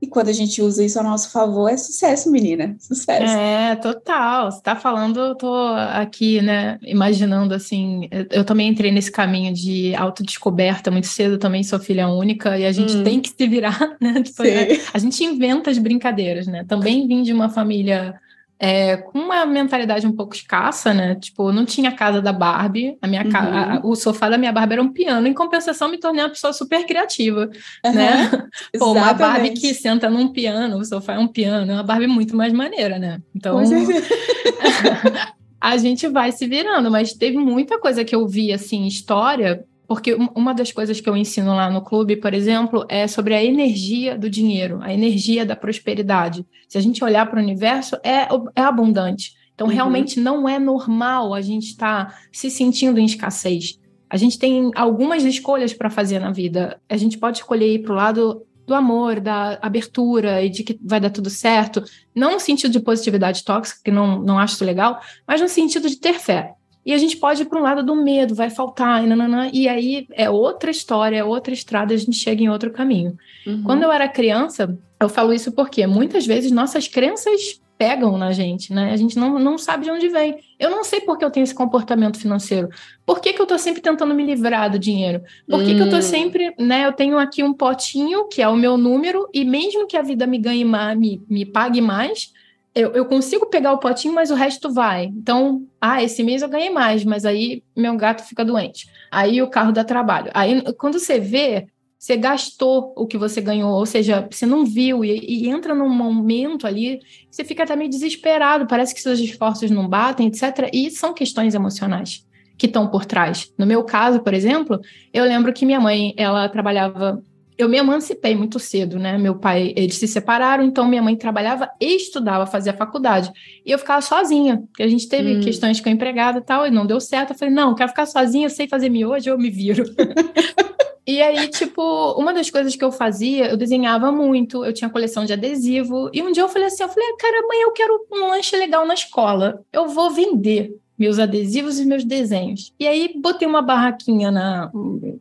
[0.04, 2.76] E quando a gente usa isso a nosso favor, é sucesso, menina.
[2.78, 3.38] Sucesso.
[3.38, 4.52] É, total.
[4.52, 5.56] Você tá falando, eu tô
[5.94, 8.10] aqui, né, imaginando assim.
[8.30, 12.72] Eu também entrei nesse caminho de autodescoberta muito cedo, também sou filha única, e a
[12.74, 13.04] gente hum.
[13.06, 14.22] tem que se virar, né?
[14.22, 14.78] Tipo, né?
[14.94, 16.66] A gente inventa as brincadeiras, né?
[16.68, 18.20] Também vim de uma família
[18.66, 21.16] é, com uma mentalidade um pouco escassa, né?
[21.16, 23.30] Tipo, não tinha casa da Barbie, a minha uhum.
[23.36, 26.54] a, o sofá da minha Barbie era um piano, em compensação me tornei uma pessoa
[26.54, 27.50] super criativa,
[27.86, 27.94] uhum.
[27.94, 28.48] né?
[28.80, 32.08] Pô, uma Barbie que senta num piano, o sofá é um piano, é uma Barbie
[32.08, 33.20] muito mais maneira, né?
[33.36, 33.60] Então,
[35.60, 40.16] a gente vai se virando, mas teve muita coisa que eu vi, assim, história, porque
[40.36, 44.18] uma das coisas que eu ensino lá no clube, por exemplo, é sobre a energia
[44.18, 46.46] do dinheiro, a energia da prosperidade.
[46.68, 49.34] Se a gente olhar para o universo, é, é abundante.
[49.54, 49.74] Então, uhum.
[49.74, 53.80] realmente não é normal a gente estar tá se sentindo em escassez.
[54.10, 56.80] A gente tem algumas escolhas para fazer na vida.
[56.90, 60.80] A gente pode escolher ir para o lado do amor, da abertura e de que
[60.82, 61.84] vai dar tudo certo,
[62.16, 65.98] não no sentido de positividade tóxica, que não, não acho legal, mas no sentido de
[65.98, 66.54] ter fé.
[66.86, 69.68] E a gente pode ir para um lado do medo, vai faltar, e, nananã, e
[69.68, 73.18] aí é outra história, é outra estrada, a gente chega em outro caminho.
[73.48, 73.64] Uhum.
[73.64, 78.72] Quando eu era criança, eu falo isso porque muitas vezes nossas crenças pegam na gente,
[78.72, 78.92] né?
[78.94, 80.38] A gente não, não sabe de onde vem.
[80.60, 82.70] Eu não sei por que eu tenho esse comportamento financeiro.
[83.06, 85.22] Por que, que eu tô sempre tentando me livrar do dinheiro?
[85.50, 85.76] Por que, hum.
[85.76, 86.02] que eu tô hum.
[86.02, 86.86] sempre, né?
[86.86, 90.26] Eu tenho aqui um potinho, que é o meu número, e mesmo que a vida
[90.26, 92.32] me ganhe mais, me, me pague mais,
[92.76, 95.06] eu, eu, consigo pegar o potinho, mas o resto vai.
[95.06, 98.88] Então, ah, esse mês eu ganhei mais, mas aí meu gato fica doente.
[99.12, 100.32] Aí o carro dá trabalho.
[100.34, 101.68] Aí, quando você vê,
[102.00, 105.88] você gastou o que você ganhou, ou seja, você não viu e, e entra num
[105.88, 110.70] momento ali, você fica até meio desesperado, parece que seus esforços não batem, etc.
[110.74, 112.26] E são questões emocionais
[112.58, 113.54] que estão por trás.
[113.58, 114.80] No meu caso, por exemplo,
[115.14, 117.24] eu lembro que minha mãe, ela trabalhava
[117.58, 119.18] eu me emancipei muito cedo, né?
[119.18, 123.32] Meu pai, eles se separaram, então minha mãe trabalhava e estudava, fazia faculdade.
[123.66, 125.40] E eu ficava sozinha, porque a gente teve hum.
[125.42, 127.32] questões com a empregada e tal, e não deu certo.
[127.32, 129.84] Eu falei, não, quero ficar sozinha, sei fazer miojo, eu me viro.
[131.06, 135.26] e aí, tipo, uma das coisas que eu fazia, eu desenhava muito, eu tinha coleção
[135.26, 138.28] de adesivo, e um dia eu falei assim, eu falei, cara, amanhã eu quero um
[138.30, 142.74] lanche legal na escola, eu vou vender meus adesivos e meus desenhos.
[142.80, 144.72] E aí botei uma barraquinha na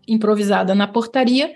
[0.06, 1.54] improvisada na portaria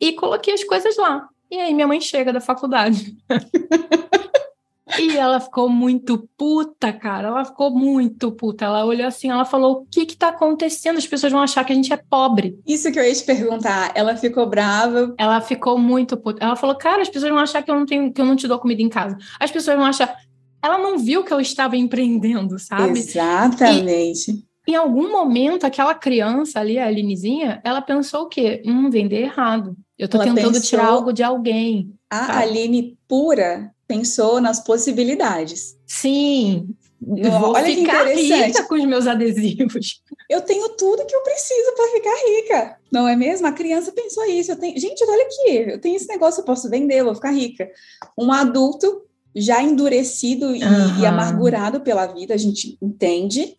[0.00, 1.28] e coloquei as coisas lá.
[1.50, 3.16] E aí minha mãe chega da faculdade.
[4.98, 7.28] e ela ficou muito puta, cara.
[7.28, 8.64] Ela ficou muito puta.
[8.64, 10.98] Ela olhou assim, ela falou: o que que tá acontecendo?
[10.98, 12.58] As pessoas vão achar que a gente é pobre.
[12.66, 13.92] Isso que eu ia te perguntar.
[13.94, 15.14] Ela ficou brava.
[15.18, 16.44] Ela ficou muito puta.
[16.44, 18.48] Ela falou: cara, as pessoas vão achar que eu não tenho, que eu não te
[18.48, 19.16] dou comida em casa.
[19.38, 20.16] As pessoas vão achar.
[20.62, 22.98] Ela não viu que eu estava empreendendo, sabe?
[22.98, 24.44] Exatamente.
[24.66, 28.62] E em algum momento, aquela criança ali, a Alinezinha, ela pensou o quê?
[28.66, 29.76] Hum, vender errado.
[29.98, 30.68] Eu tô ela tentando pensou...
[30.68, 31.94] tirar algo de alguém.
[32.10, 32.42] A sabe?
[32.42, 35.76] Aline pura pensou nas possibilidades.
[35.86, 36.68] Sim.
[37.06, 40.02] Eu vou Olha ficar rica com os meus adesivos.
[40.28, 42.78] Eu tenho tudo que eu preciso para ficar rica.
[42.90, 43.46] Não é mesmo?
[43.46, 44.50] A criança pensou isso.
[44.50, 44.78] Eu tenho...
[44.78, 47.70] Gente, olha aqui, eu tenho esse negócio, eu posso vender, eu vou ficar rica.
[48.18, 49.02] Um adulto
[49.34, 51.00] já endurecido e, uhum.
[51.00, 53.56] e amargurado pela vida, a gente entende,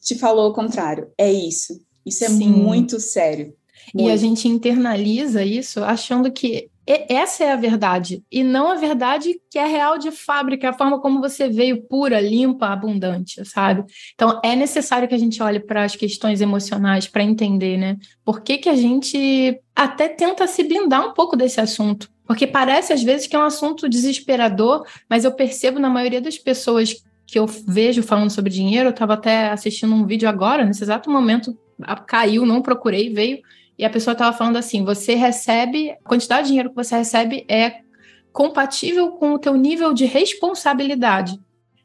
[0.00, 1.12] te falou o contrário.
[1.18, 1.80] É isso.
[2.04, 2.48] Isso é Sim.
[2.48, 3.54] muito sério.
[3.94, 4.08] Muito.
[4.08, 9.40] E a gente internaliza isso achando que essa é a verdade, e não a verdade
[9.48, 13.84] que é real de fábrica, a forma como você veio pura, limpa, abundante, sabe?
[14.14, 17.96] Então é necessário que a gente olhe para as questões emocionais para entender, né?
[18.24, 22.10] Por que, que a gente até tenta se blindar um pouco desse assunto?
[22.26, 26.36] Porque parece às vezes que é um assunto desesperador, mas eu percebo na maioria das
[26.36, 30.82] pessoas que eu vejo falando sobre dinheiro, eu estava até assistindo um vídeo agora, nesse
[30.82, 31.56] exato momento,
[32.06, 33.38] caiu, não procurei, veio,
[33.78, 37.44] e a pessoa estava falando assim: você recebe, a quantidade de dinheiro que você recebe
[37.48, 37.80] é
[38.32, 41.38] compatível com o teu nível de responsabilidade.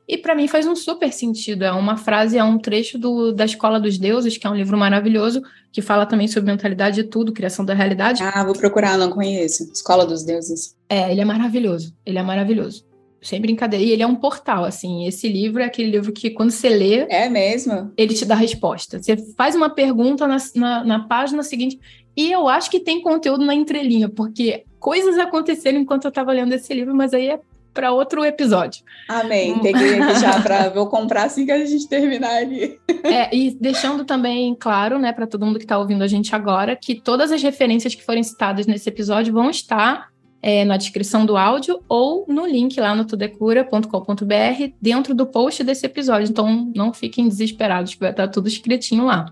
[0.07, 1.65] E para mim faz um super sentido.
[1.65, 4.77] É uma frase, é um trecho do, da Escola dos Deuses, que é um livro
[4.77, 8.23] maravilhoso, que fala também sobre mentalidade de tudo, criação da realidade.
[8.23, 9.69] Ah, vou procurar, não conheço.
[9.73, 10.77] Escola dos Deuses.
[10.87, 11.93] É, ele é maravilhoso.
[12.05, 12.85] Ele é maravilhoso.
[13.21, 13.83] Sem brincadeira.
[13.83, 15.05] E ele é um portal, assim.
[15.07, 17.05] Esse livro é aquele livro que, quando você lê.
[17.09, 17.91] É mesmo?
[17.97, 19.01] Ele te dá a resposta.
[19.01, 21.79] Você faz uma pergunta na, na, na página seguinte.
[22.15, 26.53] E eu acho que tem conteúdo na entrelinha, porque coisas aconteceram enquanto eu estava lendo
[26.53, 27.39] esse livro, mas aí é
[27.77, 28.83] para outro episódio.
[29.07, 29.59] Amém.
[29.59, 32.79] Peguei aqui já para vou comprar assim que a gente terminar ali.
[33.03, 36.75] É, e deixando também claro, né, para todo mundo que está ouvindo a gente agora,
[36.75, 40.09] que todas as referências que forem citadas nesse episódio vão estar
[40.41, 45.85] é, na descrição do áudio ou no link lá no tudecura.com.br dentro do post desse
[45.85, 46.29] episódio.
[46.29, 49.31] Então não fiquem desesperados, que vai estar tudo escritinho lá.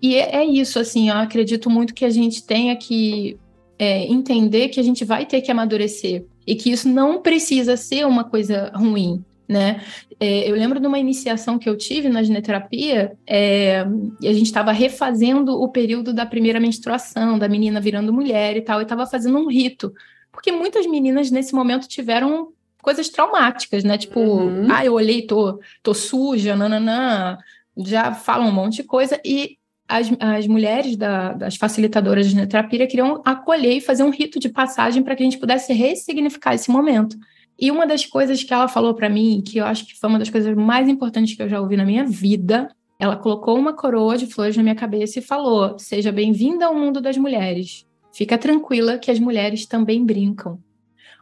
[0.00, 3.38] E é, é isso, assim, eu acredito muito que a gente tenha que
[3.78, 8.06] é, entender que a gente vai ter que amadurecer e que isso não precisa ser
[8.06, 9.80] uma coisa ruim né?
[10.20, 13.84] É, eu lembro de uma iniciação que eu tive na gineterapia, é,
[14.20, 18.60] e a gente estava refazendo o período da primeira menstruação, da menina virando mulher e
[18.60, 19.92] tal, e estava fazendo um rito,
[20.38, 23.98] porque muitas meninas nesse momento tiveram coisas traumáticas, né?
[23.98, 24.68] Tipo, uhum.
[24.70, 27.36] ah, eu olhei, tô, tô suja, nananã,
[27.76, 29.56] já falam um monte de coisa, e
[29.88, 34.48] as, as mulheres da, das facilitadoras de gineterapia queriam acolher e fazer um rito de
[34.48, 37.16] passagem para que a gente pudesse ressignificar esse momento.
[37.58, 40.20] E uma das coisas que ela falou para mim, que eu acho que foi uma
[40.20, 44.16] das coisas mais importantes que eu já ouvi na minha vida, ela colocou uma coroa
[44.16, 47.87] de flores na minha cabeça e falou: Seja bem-vinda ao mundo das mulheres.
[48.12, 50.58] Fica tranquila que as mulheres também brincam.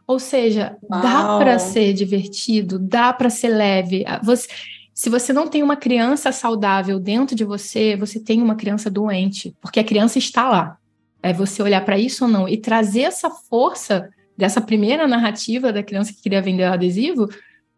[0.05, 1.01] Ou seja, Uau.
[1.01, 4.03] dá para ser divertido, dá para ser leve.
[4.07, 4.47] Ah, você,
[4.93, 9.55] se você não tem uma criança saudável dentro de você, você tem uma criança doente,
[9.61, 10.77] porque a criança está lá.
[11.21, 15.83] É você olhar para isso ou não e trazer essa força dessa primeira narrativa da
[15.83, 17.27] criança que queria vender o adesivo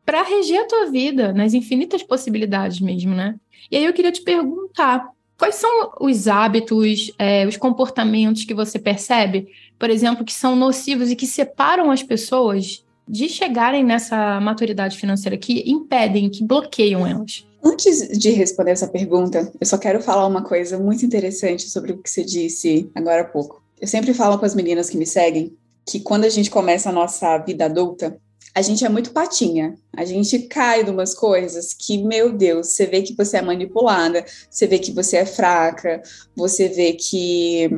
[0.05, 3.35] para reger a tua vida nas infinitas possibilidades mesmo, né?
[3.71, 8.77] E aí eu queria te perguntar, quais são os hábitos, é, os comportamentos que você
[8.77, 9.47] percebe,
[9.79, 15.37] por exemplo, que são nocivos e que separam as pessoas de chegarem nessa maturidade financeira,
[15.37, 17.47] que impedem, que bloqueiam elas?
[17.63, 21.97] Antes de responder essa pergunta, eu só quero falar uma coisa muito interessante sobre o
[21.97, 23.63] que você disse agora há pouco.
[23.79, 26.93] Eu sempre falo com as meninas que me seguem que quando a gente começa a
[26.93, 28.19] nossa vida adulta,
[28.59, 29.75] a gente é muito patinha.
[29.95, 34.25] A gente cai de umas coisas que, meu Deus, você vê que você é manipulada,
[34.49, 36.01] você vê que você é fraca,
[36.35, 37.69] você vê que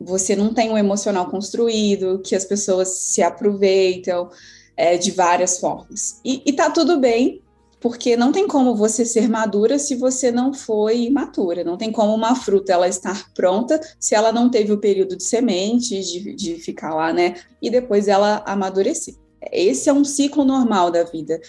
[0.00, 4.30] você não tem um emocional construído, que as pessoas se aproveitam
[4.76, 6.20] é, de várias formas.
[6.24, 7.42] E, e tá tudo bem,
[7.80, 12.14] porque não tem como você ser madura se você não foi imatura, não tem como
[12.14, 16.54] uma fruta ela estar pronta se ela não teve o período de semente, de, de
[16.54, 19.16] ficar lá, né, e depois ela amadurecer.
[19.52, 21.40] Esse é um ciclo normal da vida.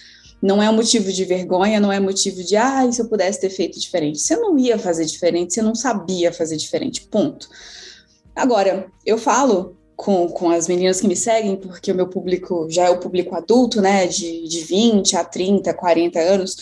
[0.42, 3.80] Não é motivo de vergonha, não é motivo de, ah, se eu pudesse ter feito
[3.80, 4.20] diferente.
[4.20, 7.48] Você não ia fazer diferente, você não sabia fazer diferente, ponto.
[8.36, 12.86] Agora, eu falo com, com as meninas que me seguem, porque o meu público já
[12.86, 16.58] é o público adulto, né, de, de 20 a 30, 40 anos,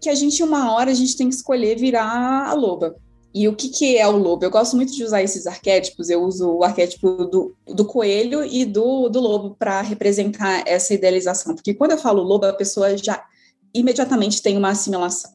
[0.00, 2.96] que a gente, uma hora, a gente tem que escolher virar a loba.
[3.34, 4.44] E o que, que é o lobo?
[4.44, 8.64] Eu gosto muito de usar esses arquétipos, eu uso o arquétipo do, do coelho e
[8.64, 13.24] do, do lobo para representar essa idealização, porque quando eu falo lobo, a pessoa já
[13.74, 15.30] imediatamente tem uma assimilação.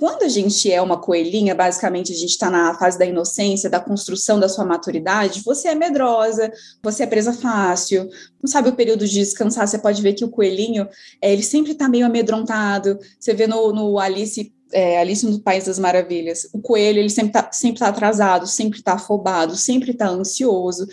[0.00, 3.78] Quando a gente é uma coelhinha, basicamente a gente está na fase da inocência, da
[3.78, 6.50] construção da sua maturidade, você é medrosa,
[6.82, 8.08] você é presa fácil,
[8.42, 10.88] não sabe o período de descansar, você pode ver que o coelhinho,
[11.20, 15.64] é, ele sempre está meio amedrontado, você vê no, no Alice é, Alice no País
[15.64, 20.08] das Maravilhas, o coelho ele sempre está sempre tá atrasado, sempre está afobado, sempre está
[20.08, 20.86] ansioso.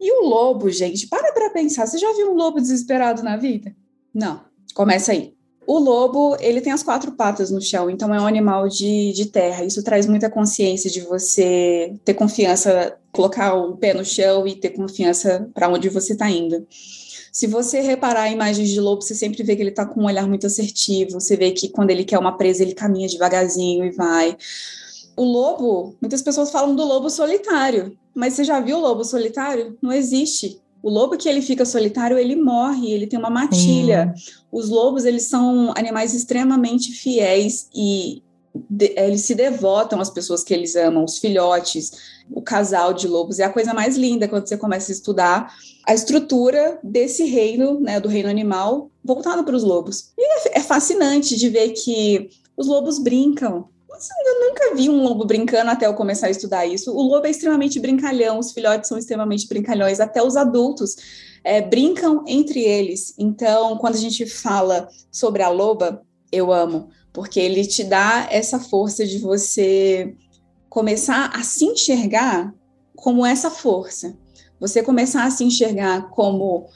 [0.00, 3.74] E o lobo, gente, para para pensar, você já viu um lobo desesperado na vida?
[4.12, 4.40] Não,
[4.74, 5.34] começa aí.
[5.66, 9.26] O lobo, ele tem as quatro patas no chão, então é um animal de, de
[9.26, 9.64] terra.
[9.64, 14.70] Isso traz muita consciência de você ter confiança, colocar o pé no chão e ter
[14.70, 16.66] confiança para onde você está indo.
[17.34, 20.24] Se você reparar imagens de lobo, você sempre vê que ele está com um olhar
[20.24, 21.20] muito assertivo.
[21.20, 24.36] Você vê que quando ele quer uma presa, ele caminha devagarzinho e vai.
[25.16, 29.76] O lobo, muitas pessoas falam do lobo solitário, mas você já viu o lobo solitário?
[29.82, 30.60] Não existe.
[30.80, 34.14] O lobo que ele fica solitário, ele morre, ele tem uma matilha.
[34.52, 38.22] Os lobos, eles são animais extremamente fiéis e
[38.96, 41.92] eles se devotam às pessoas que eles amam, os filhotes,
[42.30, 43.38] o casal de lobos.
[43.38, 45.54] É a coisa mais linda quando você começa a estudar
[45.86, 50.12] a estrutura desse reino, né, do reino animal, voltado para os lobos.
[50.16, 53.68] E é, é fascinante de ver que os lobos brincam,
[54.26, 56.92] eu nunca vi um lobo brincando até eu começar a estudar isso.
[56.92, 60.96] O lobo é extremamente brincalhão, os filhotes são extremamente brincalhões, até os adultos
[61.42, 63.14] é, brincam entre eles.
[63.18, 68.58] Então, quando a gente fala sobre a loba, eu amo, porque ele te dá essa
[68.58, 70.16] força de você
[70.68, 72.52] começar a se enxergar
[72.96, 74.18] como essa força.
[74.58, 76.66] Você começar a se enxergar como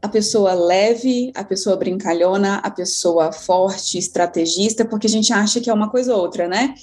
[0.00, 5.68] a pessoa leve, a pessoa brincalhona, a pessoa forte, estrategista, porque a gente acha que
[5.68, 6.74] é uma coisa ou outra, né?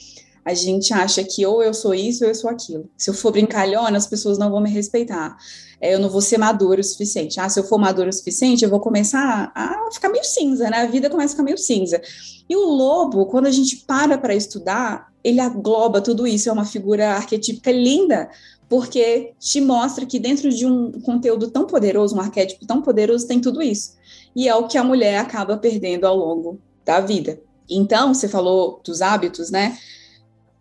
[0.44, 2.90] A gente acha que ou eu sou isso ou eu sou aquilo.
[2.98, 5.38] Se eu for brincalhona, as pessoas não vão me respeitar.
[5.80, 7.40] É, eu não vou ser madura o suficiente.
[7.40, 10.78] Ah, se eu for madura o suficiente, eu vou começar a ficar meio cinza, né?
[10.78, 12.02] A vida começa a ficar meio cinza.
[12.50, 16.66] E o lobo, quando a gente para para estudar, ele agloba tudo isso, é uma
[16.66, 18.30] figura arquetípica linda,
[18.70, 23.40] porque te mostra que dentro de um conteúdo tão poderoso, um arquétipo tão poderoso, tem
[23.40, 23.98] tudo isso.
[24.36, 27.40] E é o que a mulher acaba perdendo ao longo da vida.
[27.70, 29.78] Então, você falou dos hábitos, né?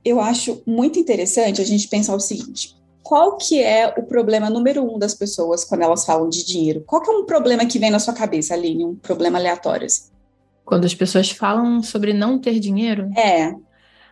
[0.05, 4.85] Eu acho muito interessante a gente pensar o seguinte: qual que é o problema número
[4.85, 6.83] um das pessoas quando elas falam de dinheiro?
[6.87, 8.85] Qual que é um problema que vem na sua cabeça, Aline?
[8.85, 9.87] Um problema aleatório?
[9.87, 10.11] Assim?
[10.65, 13.11] Quando as pessoas falam sobre não ter dinheiro?
[13.17, 13.53] É.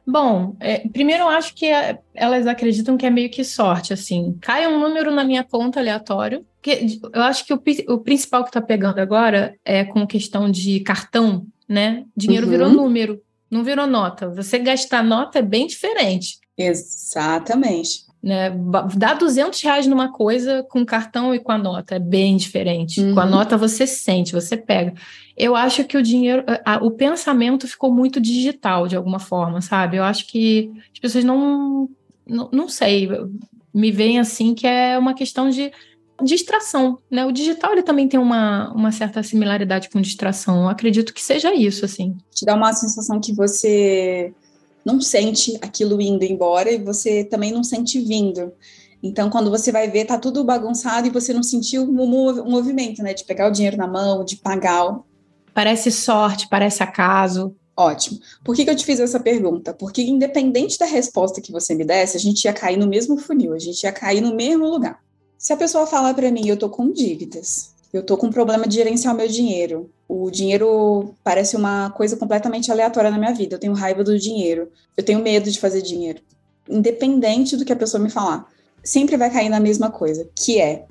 [0.05, 4.37] Bom, é, primeiro eu acho que é, elas acreditam que é meio que sorte, assim.
[4.40, 6.44] Cai um número na minha conta aleatório.
[6.62, 7.62] Que, eu acho que o,
[7.94, 12.05] o principal que está pegando agora é com questão de cartão, né?
[12.16, 12.51] Dinheiro uhum.
[12.51, 14.28] virou número, não virou nota.
[14.30, 16.38] Você gastar nota é bem diferente.
[16.56, 18.08] Exatamente.
[18.22, 18.50] Né?
[18.96, 23.00] Dá 200 reais numa coisa com cartão e com a nota, é bem diferente.
[23.00, 23.14] Uhum.
[23.14, 23.30] Com a uhum.
[23.30, 24.92] nota você sente, você pega.
[25.37, 29.96] Eu acho que o dinheiro, a, o pensamento ficou muito digital de alguma forma, sabe?
[29.96, 31.88] Eu acho que as pessoas não,
[32.26, 33.08] não, não sei,
[33.72, 35.70] me veem assim que é uma questão de
[36.22, 37.24] distração, né?
[37.24, 40.62] O digital ele também tem uma, uma certa similaridade com distração.
[40.62, 42.16] Eu acredito que seja isso, assim.
[42.35, 44.33] Te dá uma sensação que você
[44.85, 48.52] não sente aquilo indo embora e você também não sente vindo.
[49.02, 53.02] Então, quando você vai ver, tá tudo bagunçado e você não sentiu o um movimento,
[53.02, 53.14] né?
[53.14, 54.98] De pegar o dinheiro na mão, de pagar.
[55.54, 57.54] Parece sorte, parece acaso.
[57.76, 58.18] Ótimo.
[58.42, 59.72] Por que, que eu te fiz essa pergunta?
[59.72, 63.54] Porque, independente da resposta que você me desse, a gente ia cair no mesmo funil,
[63.54, 64.98] a gente ia cair no mesmo lugar.
[65.38, 68.66] Se a pessoa fala para mim, eu tô com dívidas, eu tô com um problema
[68.66, 73.55] de gerenciar o meu dinheiro, o dinheiro parece uma coisa completamente aleatória na minha vida,
[73.55, 76.20] eu tenho raiva do dinheiro, eu tenho medo de fazer dinheiro.
[76.68, 78.51] Independente do que a pessoa me falar,
[78.83, 80.87] sempre vai cair na mesma coisa, que é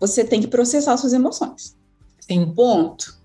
[0.00, 1.76] você tem que processar suas emoções.
[2.20, 2.52] Sim.
[2.56, 3.16] Ponto.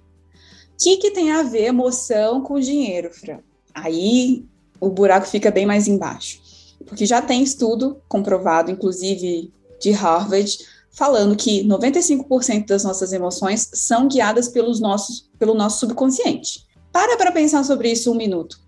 [0.73, 3.39] O que, que tem a ver emoção com dinheiro, Fran?
[3.73, 4.45] Aí
[4.79, 6.39] o buraco fica bem mais embaixo.
[6.85, 10.57] Porque já tem estudo comprovado, inclusive de Harvard,
[10.91, 16.65] falando que 95% das nossas emoções são guiadas pelos nossos, pelo nosso subconsciente.
[16.91, 18.59] Para para pensar sobre isso um minuto.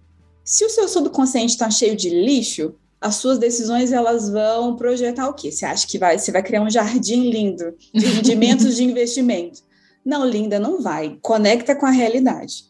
[0.43, 5.33] Se o seu subconsciente está cheio de lixo, as suas decisões elas vão projetar o
[5.33, 5.51] quê?
[5.51, 9.61] Você acha que vai, você vai criar um jardim lindo de rendimentos de investimento?
[10.03, 11.17] Não, linda, não vai.
[11.21, 12.65] Conecta com a realidade.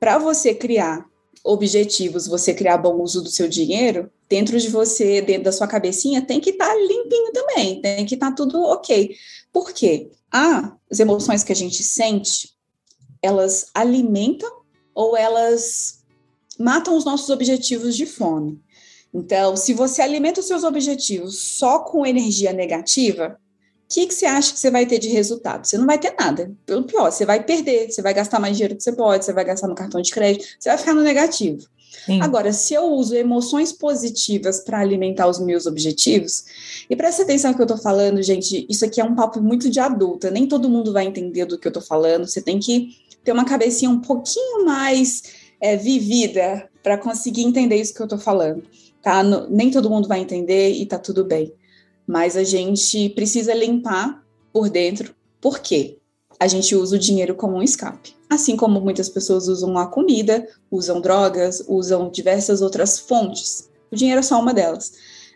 [0.00, 1.04] Para você criar
[1.44, 6.22] objetivos, você criar bom uso do seu dinheiro, dentro de você, dentro da sua cabecinha,
[6.22, 9.14] tem que estar tá limpinho também, tem que estar tá tudo ok.
[9.52, 10.10] Por quê?
[10.30, 12.50] Ah, as emoções que a gente sente,
[13.22, 14.50] elas alimentam
[14.94, 16.04] ou elas
[16.58, 18.60] matam os nossos objetivos de fome.
[19.12, 23.40] Então, se você alimenta os seus objetivos só com energia negativa,
[23.88, 25.66] que, que você acha que você vai ter de resultado?
[25.66, 26.52] Você não vai ter nada.
[26.66, 29.32] Pelo pior, você vai perder, você vai gastar mais dinheiro do que você pode, você
[29.32, 31.66] vai gastar no cartão de crédito, você vai ficar no negativo.
[32.04, 32.20] Sim.
[32.20, 36.44] Agora, se eu uso emoções positivas para alimentar os meus objetivos,
[36.88, 39.70] e presta atenção no que eu estou falando, gente, isso aqui é um papo muito
[39.70, 42.96] de adulta, nem todo mundo vai entender do que eu estou falando, você tem que
[43.24, 45.22] ter uma cabecinha um pouquinho mais
[45.60, 48.62] é, vivida para conseguir entender isso que eu estou falando,
[49.02, 49.22] tá?
[49.22, 51.52] No, nem todo mundo vai entender e tá tudo bem,
[52.08, 55.98] mas a gente precisa limpar por dentro, por quê?
[56.40, 60.46] A gente usa o dinheiro como um escape assim como muitas pessoas usam a comida,
[60.70, 63.68] usam drogas, usam diversas outras fontes.
[63.90, 64.92] O dinheiro é só uma delas.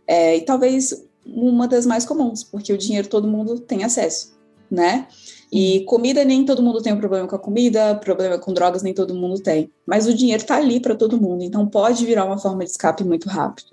[0.06, 4.36] É, e talvez uma das mais comuns, porque o dinheiro todo mundo tem acesso,
[4.70, 5.06] né?
[5.50, 8.92] E comida nem todo mundo tem um problema com a comida, problema com drogas nem
[8.92, 9.70] todo mundo tem.
[9.86, 13.04] Mas o dinheiro está ali para todo mundo, então pode virar uma forma de escape
[13.04, 13.68] muito rápido.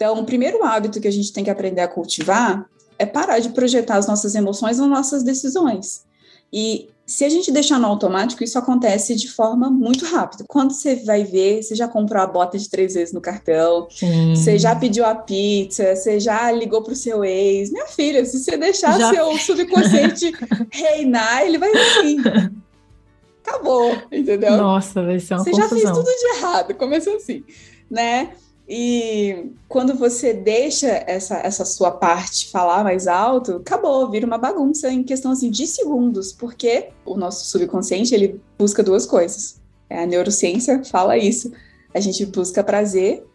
[0.00, 2.64] Então, o primeiro hábito que a gente tem que aprender a cultivar
[2.98, 6.06] é parar de projetar as nossas emoções nas nossas decisões.
[6.50, 10.44] E se a gente deixar no automático, isso acontece de forma muito rápida.
[10.48, 14.34] Quando você vai ver, você já comprou a bota de três vezes no cartão, Sim.
[14.34, 17.70] você já pediu a pizza, você já ligou para o seu ex.
[17.70, 19.10] Minha filha, se você deixar já...
[19.10, 20.32] seu subconsciente
[20.72, 22.16] reinar, ele vai assim.
[23.44, 24.56] Acabou, entendeu?
[24.56, 25.68] Nossa, vai ser uma Você confusão.
[25.68, 27.44] já fez tudo de errado, começou assim,
[27.90, 28.30] né?
[28.72, 34.88] E quando você deixa essa, essa sua parte falar mais alto, acabou, vira uma bagunça
[34.92, 39.60] em questão assim, de segundos, porque o nosso subconsciente ele busca duas coisas.
[39.88, 41.50] É, a neurociência fala isso.
[41.92, 43.26] A gente busca prazer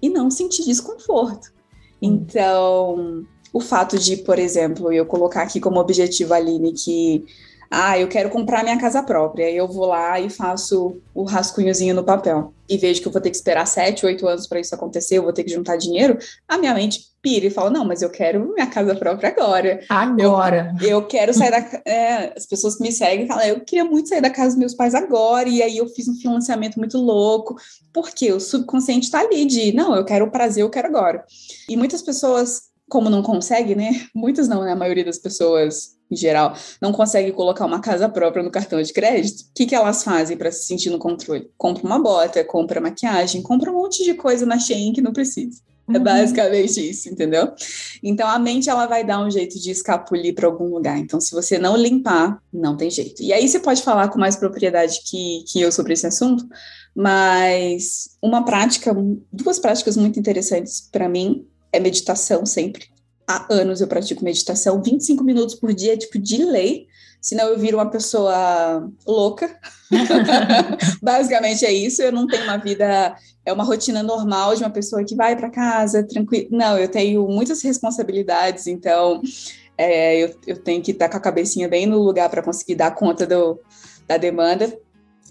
[0.00, 1.52] e não sentir desconforto.
[2.00, 7.26] Então, o fato de, por exemplo, eu colocar aqui como objetivo, Aline, que
[7.70, 9.50] Ah, eu quero comprar minha casa própria.
[9.50, 12.52] Eu vou lá e faço o rascunhozinho no papel.
[12.68, 15.22] E vejo que eu vou ter que esperar sete, oito anos para isso acontecer, eu
[15.22, 16.18] vou ter que juntar dinheiro.
[16.48, 19.80] A minha mente pira e fala: Não, mas eu quero minha casa própria agora.
[19.88, 20.74] Agora.
[20.80, 21.66] Eu, eu quero sair da.
[21.86, 24.74] É, as pessoas que me seguem falam: Eu queria muito sair da casa dos meus
[24.74, 25.48] pais agora.
[25.48, 27.56] E aí eu fiz um financiamento muito louco.
[27.92, 31.24] Porque o subconsciente está ali de: Não, eu quero o prazer, eu quero agora.
[31.68, 34.06] E muitas pessoas como não consegue, né?
[34.14, 34.72] Muitas não, né?
[34.72, 38.92] A maioria das pessoas, em geral, não consegue colocar uma casa própria no cartão de
[38.92, 39.40] crédito.
[39.40, 41.50] O que, que elas fazem para se sentir no controle?
[41.58, 45.60] Compra uma bota, compra maquiagem, compra um monte de coisa na Shein que não precisa.
[45.88, 46.02] É uhum.
[46.02, 47.52] basicamente isso, entendeu?
[48.02, 50.98] Então a mente ela vai dar um jeito de escapulir para algum lugar.
[50.98, 53.22] Então, se você não limpar, não tem jeito.
[53.22, 56.44] E aí você pode falar com mais propriedade que, que eu sobre esse assunto,
[56.94, 58.92] mas uma prática,
[59.32, 62.95] duas práticas muito interessantes para mim é meditação sempre.
[63.26, 66.86] Há anos eu pratico meditação, 25 minutos por dia, tipo, de lei,
[67.20, 69.58] senão eu viro uma pessoa louca.
[71.02, 75.04] Basicamente é isso, eu não tenho uma vida, é uma rotina normal de uma pessoa
[75.04, 76.48] que vai para casa, tranquilo.
[76.52, 79.20] Não, eu tenho muitas responsabilidades, então
[79.76, 82.94] é, eu, eu tenho que estar com a cabecinha bem no lugar para conseguir dar
[82.94, 83.58] conta do,
[84.06, 84.72] da demanda.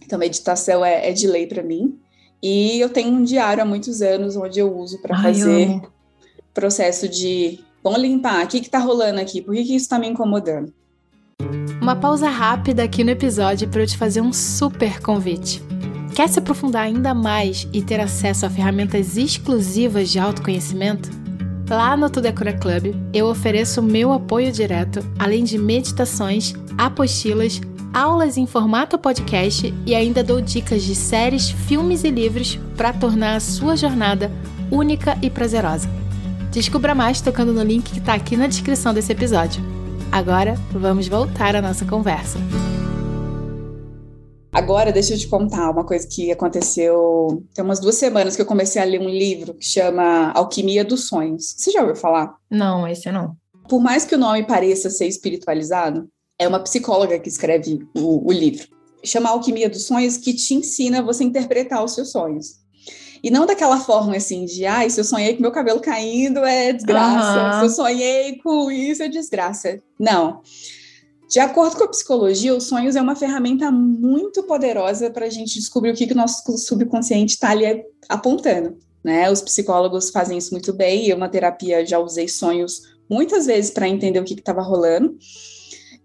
[0.04, 1.98] Então, meditação é, é de lei para mim.
[2.44, 5.82] E eu tenho um diário há muitos anos onde eu uso para fazer
[6.54, 10.08] processo de vamos limpar, o que está rolando aqui, por que, que isso está me
[10.08, 10.74] incomodando?
[11.80, 15.62] Uma pausa rápida aqui no episódio para eu te fazer um super convite.
[16.16, 21.12] Quer se aprofundar ainda mais e ter acesso a ferramentas exclusivas de autoconhecimento?
[21.70, 27.62] Lá no Tudo é Club, eu ofereço meu apoio direto, além de meditações, apostilas,
[27.94, 33.36] aulas em formato podcast e ainda dou dicas de séries, filmes e livros para tornar
[33.36, 34.32] a sua jornada
[34.72, 36.05] única e prazerosa.
[36.56, 39.62] Descubra mais tocando no link que está aqui na descrição desse episódio.
[40.10, 42.40] Agora, vamos voltar à nossa conversa.
[44.54, 47.44] Agora, deixa eu te contar uma coisa que aconteceu.
[47.54, 51.10] Tem umas duas semanas que eu comecei a ler um livro que chama Alquimia dos
[51.10, 51.56] Sonhos.
[51.58, 52.38] Você já ouviu falar?
[52.50, 53.36] Não, esse não.
[53.68, 56.08] Por mais que o nome pareça ser espiritualizado,
[56.40, 58.66] é uma psicóloga que escreve o, o livro.
[59.04, 62.64] Chama Alquimia dos Sonhos, que te ensina você a interpretar os seus sonhos.
[63.26, 66.46] E não daquela forma assim de, ai, ah, se eu sonhei com meu cabelo caindo
[66.46, 67.60] é desgraça, uhum.
[67.60, 69.82] se eu sonhei com isso é desgraça.
[70.00, 70.44] Não.
[71.28, 75.56] De acordo com a psicologia, os sonhos é uma ferramenta muito poderosa para a gente
[75.56, 78.78] descobrir o que, que o nosso subconsciente está ali apontando.
[79.04, 79.28] Né?
[79.32, 81.08] Os psicólogos fazem isso muito bem.
[81.08, 85.18] Eu, na terapia, já usei sonhos muitas vezes para entender o que estava rolando.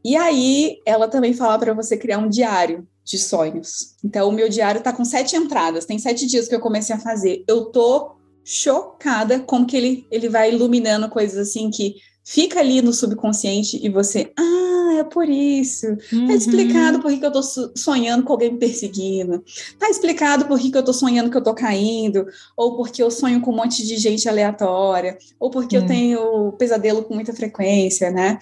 [0.03, 3.97] E aí, ela também fala para você criar um diário de sonhos.
[4.05, 5.85] Então, o meu diário está com sete entradas.
[5.85, 7.45] Tem sete dias que eu comecei a fazer.
[7.49, 8.13] Eu tô
[8.45, 13.89] chocada como que ele, ele vai iluminando coisas assim que fica ali no subconsciente e
[13.89, 15.87] você, ah, é por isso.
[15.97, 16.29] Tá uhum.
[16.29, 19.43] Tá explicado por que, que eu tô sonhando com alguém me perseguindo.
[19.77, 22.27] Tá explicado por que, que eu tô sonhando que eu tô caindo.
[22.57, 25.19] Ou porque eu sonho com um monte de gente aleatória.
[25.39, 25.83] Ou porque uhum.
[25.83, 28.39] eu tenho pesadelo com muita frequência, né?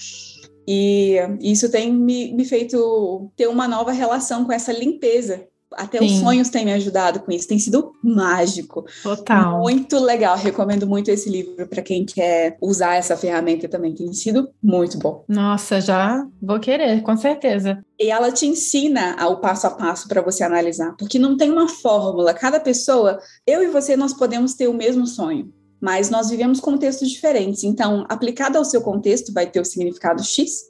[0.71, 6.07] E isso tem me, me feito ter uma nova relação com essa limpeza até Sim.
[6.07, 8.85] os sonhos têm me ajudado com isso, tem sido mágico.
[9.03, 9.59] Total.
[9.59, 14.49] Muito legal, recomendo muito esse livro para quem quer usar essa ferramenta também, tem sido
[14.63, 15.25] muito bom.
[15.29, 17.85] Nossa, já vou querer, com certeza.
[17.99, 21.69] E ela te ensina o passo a passo para você analisar, porque não tem uma
[21.69, 26.61] fórmula, cada pessoa, eu e você, nós podemos ter o mesmo sonho mas nós vivemos
[26.61, 27.65] contextos diferentes.
[27.65, 30.63] Então, aplicado ao seu contexto, vai ter o significado X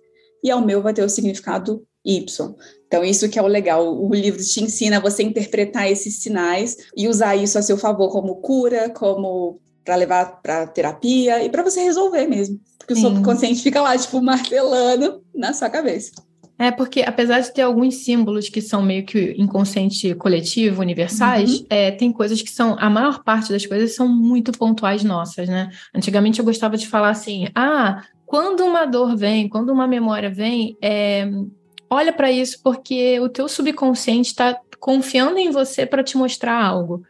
[0.42, 2.54] e ao meu vai ter o significado Y.
[2.86, 4.00] Então, isso que é o legal.
[4.00, 8.11] O livro te ensina a você interpretar esses sinais e usar isso a seu favor
[8.11, 12.61] como cura, como para levar para terapia e para você resolver mesmo.
[12.78, 13.06] Porque Sim.
[13.06, 16.12] o subconsciente fica lá, tipo, martelando na sua cabeça.
[16.59, 21.66] É, porque apesar de ter alguns símbolos que são meio que inconsciente coletivo, universais, uhum.
[21.70, 25.70] é, tem coisas que são, a maior parte das coisas são muito pontuais nossas, né?
[25.94, 30.76] Antigamente eu gostava de falar assim, ah, quando uma dor vem, quando uma memória vem,
[30.82, 31.30] é,
[31.88, 37.04] olha para isso porque o teu subconsciente está confiando em você para te mostrar algo.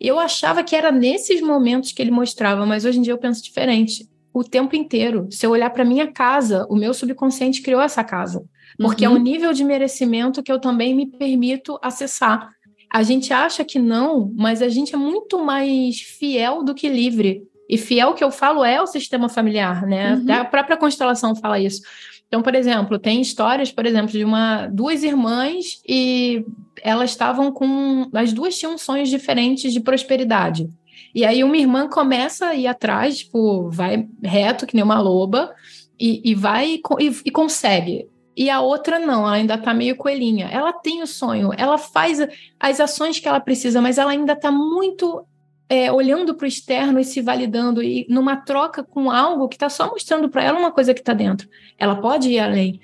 [0.00, 3.42] Eu achava que era nesses momentos que ele mostrava, mas hoje em dia eu penso
[3.42, 4.08] diferente.
[4.32, 5.26] O tempo inteiro.
[5.30, 8.44] Se eu olhar para minha casa, o meu subconsciente criou essa casa
[8.78, 9.16] porque uhum.
[9.16, 12.50] é um nível de merecimento que eu também me permito acessar.
[12.92, 17.42] A gente acha que não, mas a gente é muito mais fiel do que livre.
[17.68, 20.14] E fiel que eu falo é o sistema familiar, né?
[20.14, 20.32] Uhum.
[20.32, 21.80] A própria constelação fala isso.
[22.28, 26.44] Então, por exemplo, tem histórias, por exemplo, de uma duas irmãs e
[26.82, 30.68] elas estavam com as duas tinham sonhos diferentes de prosperidade.
[31.14, 35.54] E aí uma irmã começa a ir atrás, tipo, vai reto que nem uma loba
[36.00, 40.48] e, e vai e, e consegue e a outra não, ela ainda está meio coelhinha.
[40.50, 42.18] Ela tem o sonho, ela faz
[42.58, 45.26] as ações que ela precisa, mas ela ainda está muito
[45.68, 49.68] é, olhando para o externo e se validando e numa troca com algo que está
[49.68, 51.48] só mostrando para ela uma coisa que está dentro.
[51.78, 52.80] Ela pode ir além.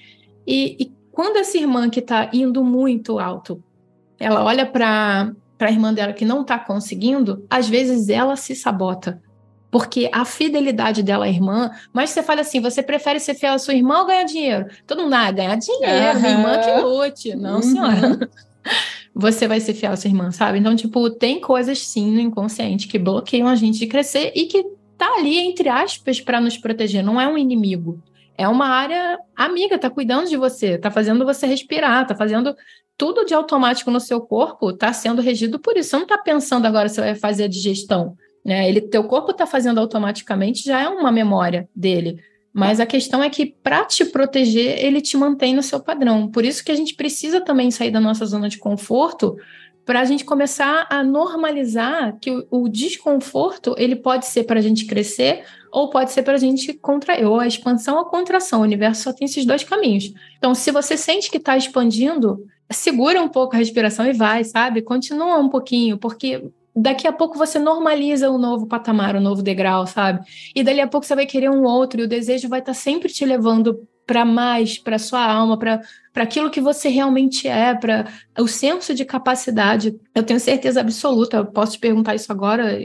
[0.46, 3.62] E, e quando essa irmã que está indo muito alto,
[4.18, 9.20] ela olha para a irmã dela que não está conseguindo, às vezes ela se sabota
[9.70, 13.58] porque a fidelidade dela à irmã, mas você fala assim, você prefere ser fiel à
[13.58, 14.66] sua irmã ou ganhar dinheiro?
[14.86, 16.20] Todo mundo, ah, ganhar dinheiro, uhum.
[16.20, 17.34] minha irmã que lute.
[17.34, 17.62] Não, uhum.
[17.62, 18.30] senhora.
[19.14, 20.58] Você vai ser fiel à sua irmã, sabe?
[20.58, 24.64] Então, tipo, tem coisas sim no inconsciente que bloqueiam a gente de crescer e que
[24.96, 27.02] tá ali, entre aspas, para nos proteger.
[27.02, 28.00] Não é um inimigo.
[28.36, 32.54] É uma área amiga, tá cuidando de você, tá fazendo você respirar, tá fazendo
[32.96, 35.90] tudo de automático no seu corpo, tá sendo regido por isso.
[35.90, 38.16] Você não tá pensando agora se vai fazer a digestão
[38.48, 38.66] né?
[38.66, 42.18] Ele, teu corpo está fazendo automaticamente, já é uma memória dele.
[42.50, 46.30] Mas a questão é que, para te proteger, ele te mantém no seu padrão.
[46.30, 49.36] Por isso que a gente precisa também sair da nossa zona de conforto
[49.84, 54.62] para a gente começar a normalizar que o, o desconforto ele pode ser para a
[54.62, 58.60] gente crescer ou pode ser para a gente contrair, ou a expansão ou a contração.
[58.60, 60.10] O universo só tem esses dois caminhos.
[60.38, 64.80] Então, se você sente que está expandindo, segura um pouco a respiração e vai, sabe?
[64.80, 69.86] Continua um pouquinho, porque daqui a pouco você normaliza o novo patamar, o novo degrau,
[69.86, 70.20] sabe?
[70.54, 72.78] E dali a pouco você vai querer um outro e o desejo vai estar tá
[72.78, 75.82] sempre te levando para mais, para sua alma, para
[76.16, 78.06] aquilo que você realmente é, para
[78.38, 79.98] o senso de capacidade.
[80.14, 82.78] Eu tenho certeza absoluta, eu posso te perguntar isso agora,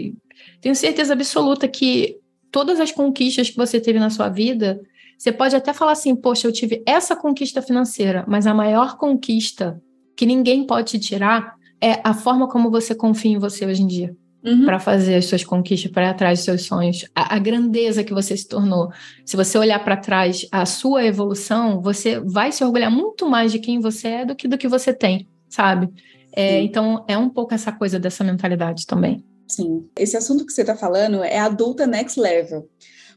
[0.59, 2.17] tenho certeza absoluta que
[2.51, 4.81] todas as conquistas que você teve na sua vida,
[5.17, 9.81] você pode até falar assim, poxa, eu tive essa conquista financeira, mas a maior conquista
[10.15, 13.87] que ninguém pode te tirar é a forma como você confia em você hoje em
[13.87, 14.15] dia.
[14.41, 14.65] Uhum.
[14.65, 18.13] Para fazer as suas conquistas, para ir atrás dos seus sonhos, a, a, grandeza que
[18.13, 18.89] você se tornou.
[19.25, 23.59] Se você olhar para trás a sua evolução, você vai se orgulhar muito mais de
[23.59, 25.89] quem você é do que do que você tem, sabe?
[26.35, 29.23] É, então, é um pouco essa coisa dessa mentalidade também.
[29.47, 29.87] Sim.
[29.97, 32.67] Esse assunto que você está falando é adulta next level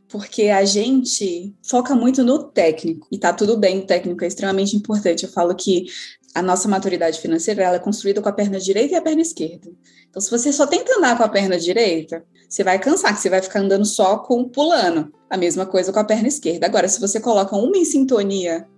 [0.09, 4.77] porque a gente foca muito no técnico, e tá tudo bem, o técnico é extremamente
[4.77, 5.25] importante.
[5.25, 5.87] Eu falo que
[6.37, 9.71] a nossa maturidade financeira ela é construída com a perna direita e a perna esquerda.
[10.11, 13.31] Então, se você só tenta andar com a perna direita, você vai cansar, que você
[13.31, 15.11] vai ficar andando só com pulando.
[15.31, 16.67] A mesma coisa com a perna esquerda.
[16.67, 18.69] Agora, se você coloca uma em sintonia,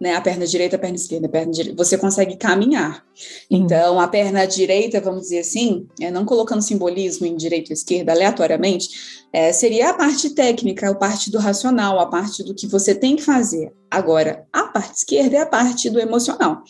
[0.00, 3.04] né, a perna direita, a perna esquerda, a perna direita, você consegue caminhar.
[3.50, 8.12] Então, a perna direita, vamos dizer assim, é, não colocando simbolismo em direita ou esquerda
[8.12, 8.88] aleatoriamente,
[9.34, 13.16] é, seria a parte técnica, a parte do racional, a parte do que você tem
[13.16, 13.70] que fazer.
[13.90, 16.62] Agora, a parte esquerda é a parte do emocional.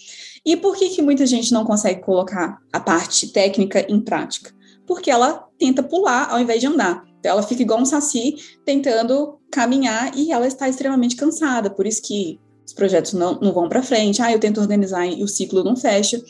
[0.45, 4.53] E por que, que muita gente não consegue colocar a parte técnica em prática?
[4.87, 7.05] Porque ela tenta pular ao invés de andar.
[7.19, 8.35] Então, ela fica igual um saci
[8.65, 11.71] tentando caminhar e ela está extremamente cansada.
[11.71, 14.21] Por isso que os projetos não, não vão para frente.
[14.21, 16.21] Ah, eu tento organizar e o ciclo não fecha,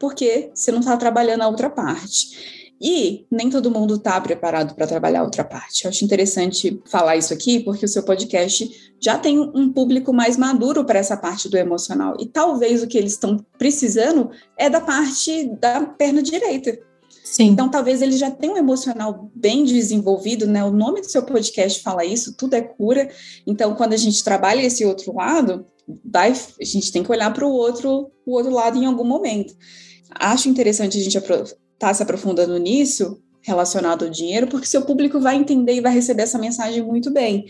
[0.00, 2.57] porque você não está trabalhando a outra parte.
[2.80, 5.84] E nem todo mundo está preparado para trabalhar outra parte.
[5.84, 8.68] Eu acho interessante falar isso aqui, porque o seu podcast
[9.00, 12.16] já tem um público mais maduro para essa parte do emocional.
[12.20, 16.78] E talvez o que eles estão precisando é da parte da perna direita.
[17.24, 17.48] Sim.
[17.48, 20.64] Então, talvez eles já tenham um emocional bem desenvolvido, né?
[20.64, 23.10] O nome do seu podcast fala isso, tudo é cura.
[23.46, 25.66] Então, quando a gente trabalha esse outro lado,
[26.04, 29.54] vai, a gente tem que olhar para o outro, o outro lado em algum momento.
[30.10, 31.18] Acho interessante a gente
[31.78, 36.22] está se aprofundando nisso, relacionado ao dinheiro, porque seu público vai entender e vai receber
[36.22, 37.46] essa mensagem muito bem.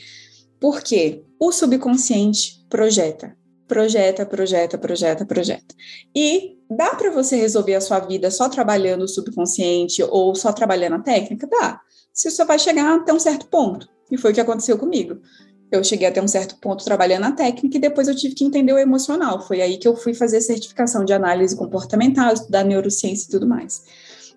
[0.60, 1.24] Por quê?
[1.40, 3.34] O subconsciente projeta,
[3.66, 5.74] projeta, projeta, projeta, projeta.
[6.14, 10.96] E dá para você resolver a sua vida só trabalhando o subconsciente ou só trabalhando
[10.96, 11.46] a técnica?
[11.46, 11.80] Dá.
[12.12, 13.88] Você só vai chegar até um certo ponto.
[14.10, 15.20] E foi o que aconteceu comigo.
[15.70, 18.72] Eu cheguei até um certo ponto trabalhando a técnica e depois eu tive que entender
[18.72, 19.40] o emocional.
[19.46, 23.82] Foi aí que eu fui fazer certificação de análise comportamental, estudar neurociência e tudo mais.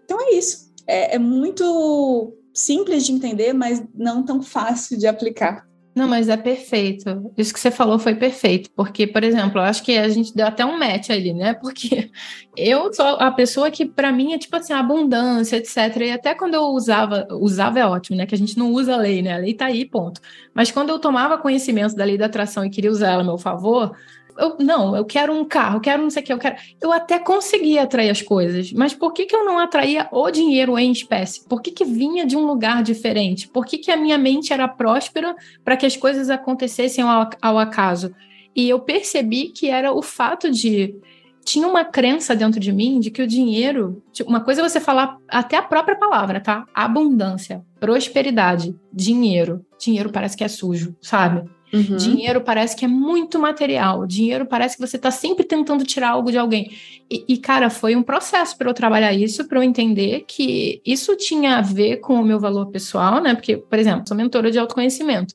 [0.03, 0.71] Então é isso.
[0.87, 5.65] É, é muito simples de entender, mas não tão fácil de aplicar.
[5.93, 7.33] Não, mas é perfeito.
[7.37, 8.69] Isso que você falou foi perfeito.
[8.71, 11.53] Porque, por exemplo, eu acho que a gente deu até um match ali, né?
[11.61, 12.09] Porque
[12.55, 15.97] eu sou a pessoa que, para mim, é tipo assim, abundância, etc.
[15.97, 18.25] E até quando eu usava, usava é ótimo, né?
[18.25, 19.35] Que a gente não usa a lei, né?
[19.35, 20.21] A lei tá aí, ponto.
[20.53, 23.37] Mas quando eu tomava conhecimento da lei da atração e queria usar ela a meu
[23.37, 23.93] favor,
[24.37, 26.55] eu, não, eu quero um carro, eu quero não sei o que, eu quero.
[26.81, 30.77] Eu até conseguia atrair as coisas, mas por que, que eu não atraía o dinheiro
[30.77, 31.47] em espécie?
[31.47, 33.47] Por que, que vinha de um lugar diferente?
[33.47, 37.59] Por que, que a minha mente era próspera para que as coisas acontecessem ao, ao
[37.59, 38.13] acaso?
[38.55, 40.95] E eu percebi que era o fato de
[41.43, 45.17] tinha uma crença dentro de mim de que o dinheiro, uma coisa é você falar
[45.27, 46.65] até a própria palavra, tá?
[46.73, 49.65] Abundância, prosperidade, dinheiro.
[49.79, 51.49] Dinheiro parece que é sujo, sabe?
[51.73, 51.95] Uhum.
[51.95, 54.05] Dinheiro parece que é muito material.
[54.05, 56.71] Dinheiro parece que você está sempre tentando tirar algo de alguém.
[57.09, 61.15] E, e cara, foi um processo para eu trabalhar isso, para eu entender que isso
[61.15, 63.33] tinha a ver com o meu valor pessoal, né?
[63.33, 65.33] Porque, por exemplo, sou mentora de autoconhecimento.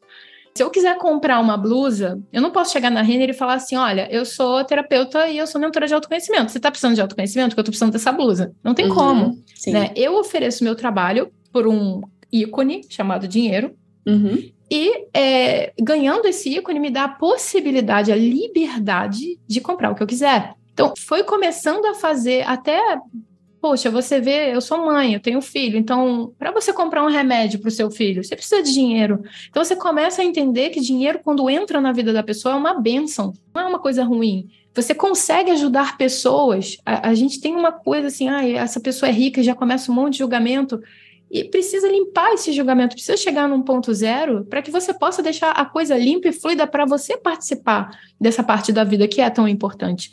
[0.55, 3.76] Se eu quiser comprar uma blusa, eu não posso chegar na Renner e falar assim:
[3.76, 6.51] olha, eu sou terapeuta e eu sou mentora de autoconhecimento.
[6.51, 7.51] Você está precisando de autoconhecimento?
[7.51, 8.55] Porque eu estou precisando dessa blusa.
[8.64, 9.43] Não tem uhum, como.
[9.66, 9.91] Né?
[9.95, 12.01] Eu ofereço meu trabalho por um
[12.32, 13.74] ícone chamado dinheiro.
[14.07, 14.51] Uhum.
[14.71, 20.03] E é, ganhando esse ícone me dá a possibilidade, a liberdade de comprar o que
[20.03, 20.55] eu quiser.
[20.73, 22.99] Então, foi começando a fazer até
[23.61, 27.59] Poxa, você vê, eu sou mãe, eu tenho filho, então, para você comprar um remédio
[27.59, 29.23] para o seu filho, você precisa de dinheiro.
[29.49, 32.75] Então, você começa a entender que dinheiro, quando entra na vida da pessoa, é uma
[32.75, 34.49] benção, não é uma coisa ruim.
[34.73, 36.77] Você consegue ajudar pessoas.
[36.85, 39.95] A, a gente tem uma coisa assim, ah, essa pessoa é rica, já começa um
[39.97, 40.81] monte de julgamento.
[41.31, 45.51] E precisa limpar esse julgamento, precisa chegar num ponto zero para que você possa deixar
[45.51, 49.49] a coisa limpa e fluida para você participar dessa parte da vida que é tão
[49.49, 50.12] importante.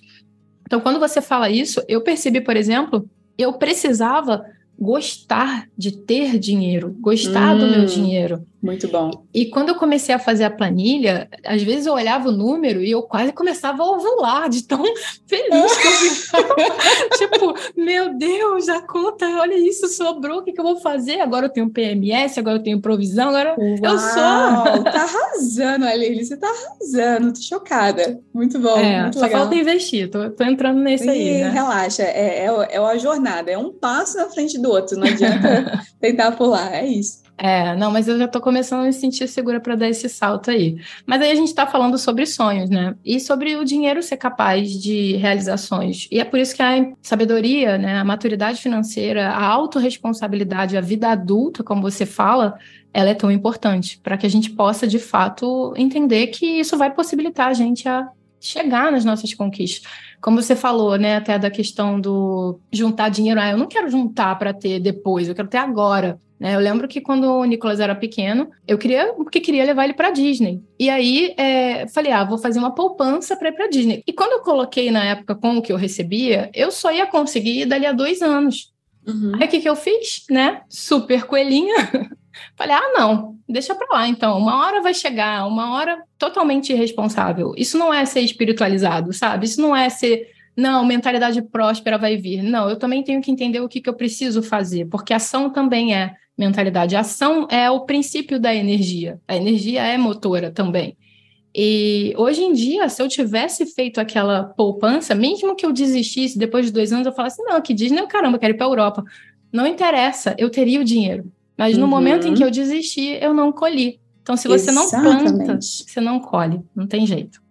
[0.65, 3.07] Então, quando você fala isso, eu percebi, por exemplo,
[3.37, 4.43] eu precisava
[4.77, 8.45] gostar de ter dinheiro, gostar hum, do meu hum, dinheiro.
[8.63, 9.11] Muito bom.
[9.33, 12.89] E quando eu comecei a fazer a planilha, às vezes eu olhava o número e
[12.89, 14.81] eu quase começava a ovular de tão
[15.27, 16.55] feliz que eu ficava.
[17.17, 21.19] tipo, meu Deus, a conta, olha isso, sobrou, o que, que eu vou fazer?
[21.19, 24.83] Agora eu tenho PMS, agora eu tenho provisão, agora Uau, eu sou.
[24.85, 28.21] tá arrasando, Aline, você tá arrasando, tô chocada.
[28.33, 29.41] Muito bom, é, muito só legal.
[29.41, 31.41] falta investir, tô, tô entrando nesse e, aí.
[31.41, 31.49] Né?
[31.49, 35.83] Relaxa, é, é, é a jornada, é um passo na frente do outro, não adianta
[35.99, 37.22] tentar pular, é isso.
[37.37, 40.51] É, não, mas eu já estou começando a me sentir segura para dar esse salto
[40.51, 40.77] aí.
[41.05, 42.95] Mas aí a gente está falando sobre sonhos, né?
[43.03, 46.07] E sobre o dinheiro ser capaz de realizações.
[46.11, 51.09] E é por isso que a sabedoria, né, a maturidade financeira, a autorresponsabilidade, a vida
[51.09, 52.57] adulta, como você fala,
[52.93, 56.93] ela é tão importante para que a gente possa, de fato, entender que isso vai
[56.93, 58.07] possibilitar a gente a
[58.39, 59.89] chegar nas nossas conquistas.
[60.21, 64.37] Como você falou, né, até da questão do juntar dinheiro, ah, eu não quero juntar
[64.37, 66.19] para ter depois, eu quero ter agora.
[66.43, 66.55] Né?
[66.55, 70.11] Eu lembro que quando o Nicolas era pequeno, eu queria, porque queria levar ele para
[70.11, 70.61] Disney.
[70.77, 74.03] E aí é, falei, ah, vou fazer uma poupança para ir para Disney.
[74.05, 77.65] E quando eu coloquei na época com o que eu recebia, eu só ia conseguir
[77.65, 78.73] dali a dois anos.
[79.07, 79.31] Uhum.
[79.39, 80.63] Aí o que, que eu fiz, né?
[80.67, 81.75] Super coelhinha.
[82.57, 84.37] Falei, ah, não, deixa para lá então.
[84.37, 87.53] Uma hora vai chegar, uma hora totalmente irresponsável.
[87.55, 89.45] Isso não é ser espiritualizado, sabe?
[89.45, 90.27] Isso não é ser
[90.57, 92.43] não, mentalidade próspera vai vir.
[92.43, 95.95] Não, eu também tenho que entender o que, que eu preciso fazer, porque ação também
[95.95, 96.95] é mentalidade.
[96.95, 99.19] A ação é o princípio da energia.
[99.27, 100.97] A energia é motora também.
[101.55, 106.65] E hoje em dia, se eu tivesse feito aquela poupança, mesmo que eu desistisse depois
[106.65, 109.03] de dois anos, eu falasse: não, que Disney, caramba, quero ir para a Europa.
[109.51, 111.31] Não interessa, eu teria o dinheiro.
[111.55, 111.89] Mas no uhum.
[111.89, 113.99] momento em que eu desisti, eu não colhi.
[114.23, 115.23] Então, se você Exatamente.
[115.25, 117.43] não planta, você não colhe, não tem jeito.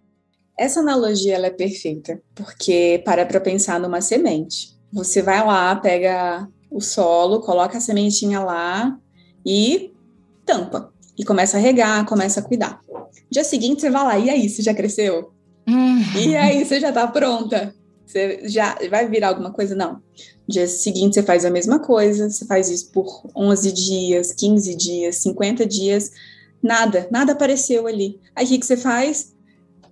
[0.59, 4.73] Essa analogia ela é perfeita, porque para para pensar numa semente.
[4.91, 8.97] Você vai lá, pega o solo, coloca a sementinha lá
[9.45, 9.93] e
[10.45, 10.91] tampa.
[11.17, 12.81] E começa a regar, começa a cuidar.
[13.29, 15.31] Dia seguinte você vai lá, e aí, você já cresceu?
[15.67, 16.01] Hum.
[16.17, 17.73] E aí, você já tá pronta?
[18.05, 19.75] Você já vai virar alguma coisa?
[19.75, 20.01] Não.
[20.47, 25.15] Dia seguinte você faz a mesma coisa, você faz isso por 11 dias, 15 dias,
[25.17, 26.11] 50 dias,
[26.61, 28.19] nada, nada apareceu ali.
[28.35, 29.33] Aí o que, que você faz?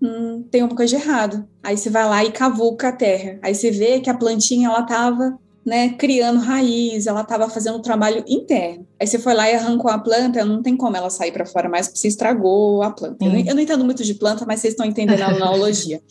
[0.01, 1.47] Hum, tem uma coisa de errado.
[1.63, 3.39] Aí você vai lá e cavuca a terra.
[3.41, 7.81] Aí você vê que a plantinha ela tava né, criando raiz, ela estava fazendo um
[7.81, 8.87] trabalho interno.
[8.99, 11.69] Aí você foi lá e arrancou a planta, não tem como ela sair para fora
[11.69, 13.23] mais, porque você estragou a planta.
[13.23, 16.01] Eu não, eu, não, entendo muito de planta, mas vocês estão entendendo a analogia.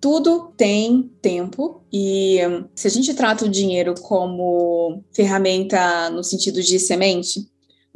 [0.00, 2.38] Tudo tem tempo e
[2.72, 7.48] se a gente trata o dinheiro como ferramenta no sentido de semente,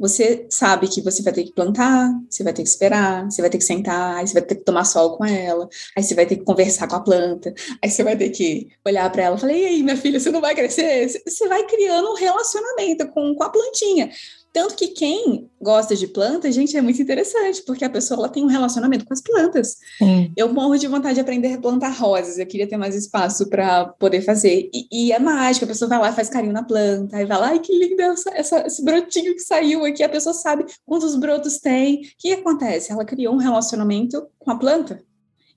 [0.03, 3.49] você sabe que você vai ter que plantar, você vai ter que esperar, você vai
[3.49, 6.25] ter que sentar, aí você vai ter que tomar sol com ela, aí você vai
[6.25, 9.39] ter que conversar com a planta, aí você vai ter que olhar para ela e
[9.39, 11.07] falar: e aí, minha filha, você não vai crescer?
[11.25, 14.11] Você vai criando um relacionamento com, com a plantinha.
[14.53, 18.43] Tanto que quem gosta de plantas, gente, é muito interessante, porque a pessoa ela tem
[18.43, 19.77] um relacionamento com as plantas.
[19.97, 20.31] Sim.
[20.37, 23.85] Eu morro de vontade de aprender a plantar rosas, eu queria ter mais espaço para
[23.85, 24.69] poder fazer.
[24.71, 27.39] E, e, é mágico, a pessoa vai lá e faz carinho na planta, aí vai
[27.39, 31.15] lá, ai que linda essa, essa, esse brotinho que saiu aqui, a pessoa sabe quantos
[31.15, 32.01] brotos tem.
[32.01, 32.91] O que acontece?
[32.91, 35.01] Ela criou um relacionamento com a planta.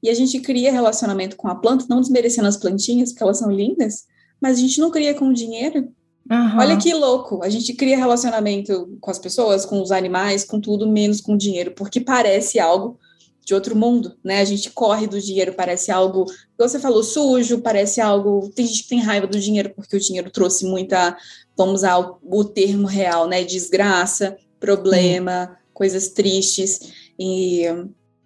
[0.03, 3.51] E a gente cria relacionamento com a planta, não desmerecendo as plantinhas, porque elas são
[3.51, 4.05] lindas,
[4.41, 5.93] mas a gente não cria com o dinheiro.
[6.31, 6.59] Uhum.
[6.59, 10.89] Olha que louco, a gente cria relacionamento com as pessoas, com os animais, com tudo,
[10.89, 12.99] menos com dinheiro, porque parece algo
[13.47, 14.41] de outro mundo, né?
[14.41, 16.25] A gente corre do dinheiro, parece algo,
[16.59, 18.51] você falou, sujo, parece algo.
[18.53, 21.17] Tem gente que tem raiva do dinheiro porque o dinheiro trouxe muita,
[21.57, 23.45] vamos usar o, o termo real, né?
[23.45, 26.93] Desgraça, problema, coisas tristes.
[27.17, 27.67] E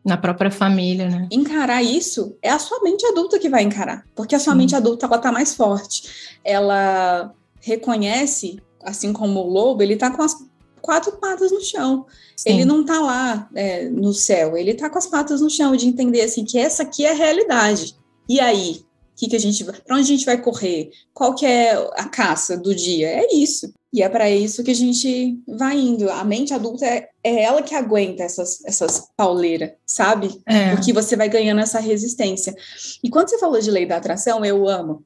[0.02, 1.28] Na própria família, né?
[1.30, 4.58] Encarar isso é a sua mente adulta que vai encarar, porque a sua Sim.
[4.60, 6.38] mente adulta ela tá mais forte.
[6.42, 7.30] Ela
[7.60, 10.34] reconhece, assim como o lobo, ele tá com as
[10.80, 12.06] quatro patas no chão.
[12.36, 12.50] Sim.
[12.50, 15.86] Ele não tá lá é, no céu, ele tá com as patas no chão de
[15.86, 17.94] entender assim que essa aqui é a realidade.
[18.28, 18.84] E aí,
[19.20, 20.90] que, que a gente para onde a gente vai correr?
[21.12, 23.08] Qual que é a caça do dia?
[23.08, 23.70] É isso.
[23.92, 26.08] E é para isso que a gente vai indo.
[26.10, 30.40] A mente adulta é, é ela que aguenta essas, essas pauleiras, sabe?
[30.46, 30.70] É.
[30.74, 32.54] Porque você vai ganhando essa resistência.
[33.02, 35.04] E quando você falou de lei da atração, eu amo.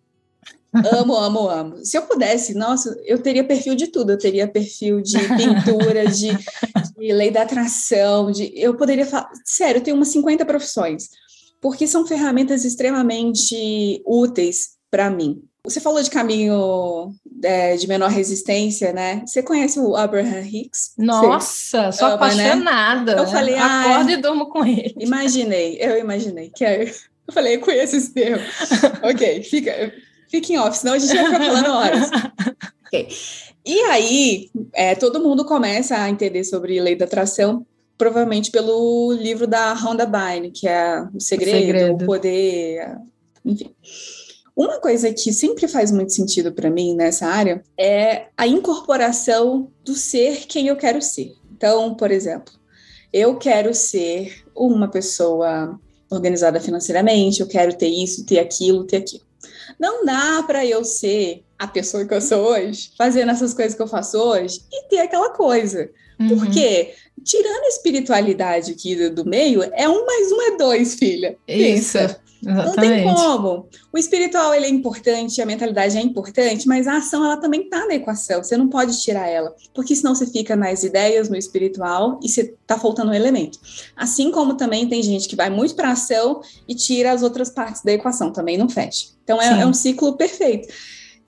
[0.92, 1.84] Amo, amo, amo.
[1.84, 4.10] Se eu pudesse, nossa, eu teria perfil de tudo.
[4.10, 6.36] Eu teria perfil de pintura, de,
[6.98, 9.30] de lei da atração, de eu poderia falar.
[9.44, 11.08] Sério, eu tenho umas 50 profissões,
[11.60, 15.42] porque são ferramentas extremamente úteis para mim.
[15.66, 19.22] Você falou de caminho é, de menor resistência, né?
[19.26, 20.92] Você conhece o Abraham Hicks?
[20.98, 23.14] Nossa, Você sou ama, apaixonada.
[23.14, 23.22] Né?
[23.22, 24.94] Eu falei, ah, acordo e durmo com ele.
[25.00, 26.50] Imaginei, eu imaginei.
[26.50, 28.44] Que é, eu falei, eu conheço esse termo.
[29.02, 29.90] ok, fica,
[30.28, 32.10] fica em off, senão a gente vai ficar falando horas.
[32.86, 33.08] ok.
[33.66, 37.66] E aí, é, todo mundo começa a entender sobre lei da atração,
[37.96, 41.94] provavelmente pelo livro da Rhonda Byrne, que é O Segredo, o, Segredo.
[41.94, 42.98] o Poder,
[43.44, 43.70] enfim.
[44.56, 49.94] Uma coisa que sempre faz muito sentido para mim nessa área é a incorporação do
[49.94, 51.34] ser quem eu quero ser.
[51.52, 52.54] Então, por exemplo,
[53.12, 59.24] eu quero ser uma pessoa organizada financeiramente, eu quero ter isso, ter aquilo, ter aquilo.
[59.78, 63.82] Não dá para eu ser a pessoa que eu sou hoje, fazendo essas coisas que
[63.82, 65.90] eu faço hoje e ter aquela coisa.
[66.18, 66.28] Uhum.
[66.28, 66.94] Porque,
[67.24, 71.36] tirando a espiritualidade aqui do, do, meio, é um mais um é dois, filha.
[71.48, 71.92] Isso.
[71.98, 72.24] Pensa.
[72.46, 73.04] Exatamente.
[73.04, 73.68] Não tem como.
[73.92, 77.86] O espiritual ele é importante, a mentalidade é importante, mas a ação ela também está
[77.86, 78.42] na equação.
[78.42, 82.42] Você não pode tirar ela, porque senão você fica nas ideias, no espiritual e você
[82.42, 83.58] está faltando um elemento.
[83.96, 87.82] Assim como também tem gente que vai muito para ação e tira as outras partes
[87.82, 89.08] da equação, também não fecha.
[89.22, 90.68] Então é, é um ciclo perfeito.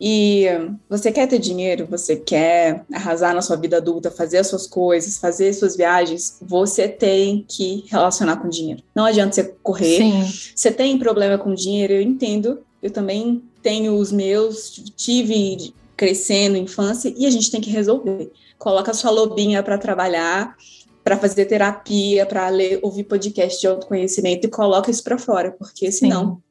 [0.01, 0.45] E
[0.89, 5.19] você quer ter dinheiro, você quer arrasar na sua vida adulta, fazer as suas coisas,
[5.19, 8.83] fazer as suas viagens, você tem que relacionar com dinheiro.
[8.95, 9.99] Não adianta você correr.
[9.99, 10.33] Sim.
[10.55, 12.61] Você tem problema com dinheiro, eu entendo.
[12.83, 18.31] Eu também tenho os meus, tive crescendo, infância, e a gente tem que resolver.
[18.59, 20.55] Coloca a sua lobinha para trabalhar,
[21.03, 25.91] para fazer terapia, para ler, ouvir podcast de autoconhecimento e coloca isso para fora, porque
[25.91, 26.46] senão Sim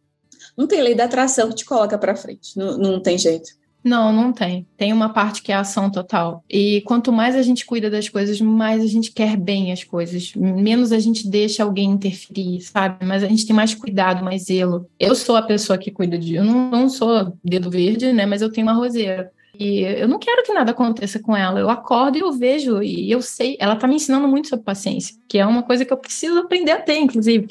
[0.58, 3.50] não tem lei da atração que te coloca para frente, não, não tem jeito.
[3.86, 4.66] Não, não tem.
[4.76, 6.44] Tem uma parte que é ação total.
[6.50, 10.34] E quanto mais a gente cuida das coisas, mais a gente quer bem as coisas.
[10.34, 13.06] Menos a gente deixa alguém interferir, sabe?
[13.06, 14.90] Mas a gente tem mais cuidado, mais zelo.
[15.00, 16.34] Eu sou a pessoa que cuida de.
[16.34, 18.26] Eu não, não sou dedo verde, né?
[18.26, 19.32] Mas eu tenho uma roseira.
[19.60, 21.60] E eu não quero que nada aconteça com ela.
[21.60, 23.56] Eu acordo e eu vejo, e eu sei.
[23.60, 26.72] Ela tá me ensinando muito sobre paciência, que é uma coisa que eu preciso aprender
[26.72, 27.48] a ter, inclusive.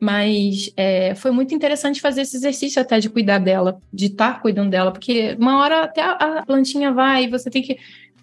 [0.00, 4.70] Mas é, foi muito interessante fazer esse exercício até de cuidar dela, de estar cuidando
[4.70, 7.78] dela, porque uma hora até a, plantinha vai você tem que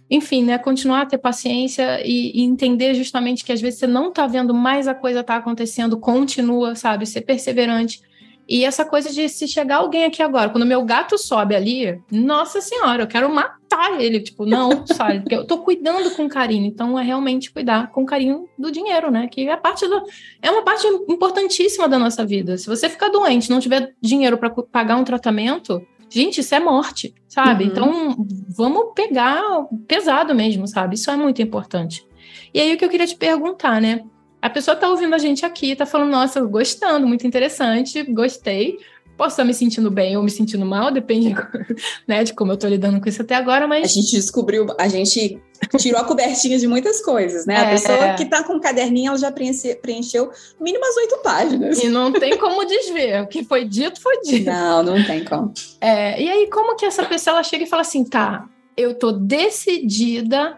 [0.10, 4.08] enfim, né, continuar a ter paciência e, e, entender justamente que às vezes você não
[4.08, 8.02] está vendo, mais a coisa está acontecendo, continua, sabe, ser perseverante.
[8.48, 12.62] E essa coisa de se chegar alguém aqui agora, quando meu gato sobe ali, nossa
[12.62, 14.22] senhora, eu quero matar ele.
[14.22, 15.20] Tipo, não, sabe?
[15.20, 16.66] Porque eu tô cuidando com carinho.
[16.66, 19.28] Então é realmente cuidar com carinho do dinheiro, né?
[19.28, 20.02] Que é parte do.
[20.42, 22.58] É uma parte importantíssima da nossa vida.
[22.58, 27.14] Se você ficar doente, não tiver dinheiro para pagar um tratamento, gente, isso é morte,
[27.28, 27.66] sabe?
[27.66, 27.70] Uhum.
[27.70, 29.42] Então vamos pegar
[29.88, 30.96] pesado mesmo, sabe?
[30.96, 32.08] Isso é muito importante.
[32.54, 34.04] E aí o que eu queria te perguntar, né?
[34.48, 38.80] A pessoa está ouvindo a gente aqui, está falando, nossa, gostando, muito interessante, gostei.
[39.18, 41.36] Posso estar me sentindo bem ou me sentindo mal, depende
[42.08, 43.84] né, de como eu estou lidando com isso até agora, mas.
[43.84, 45.42] A gente descobriu, a gente
[45.78, 47.56] tirou a cobertinha de muitas coisas, né?
[47.56, 50.32] É, a pessoa que está com um caderninho, ela já preenche, preencheu
[50.62, 51.84] mínimo as oito páginas.
[51.84, 53.24] E não tem como desver.
[53.24, 54.46] O que foi dito, foi dito.
[54.46, 55.52] Não, não tem como.
[55.82, 59.12] É, e aí, como que essa pessoa ela chega e fala assim, tá, eu tô
[59.12, 60.58] decidida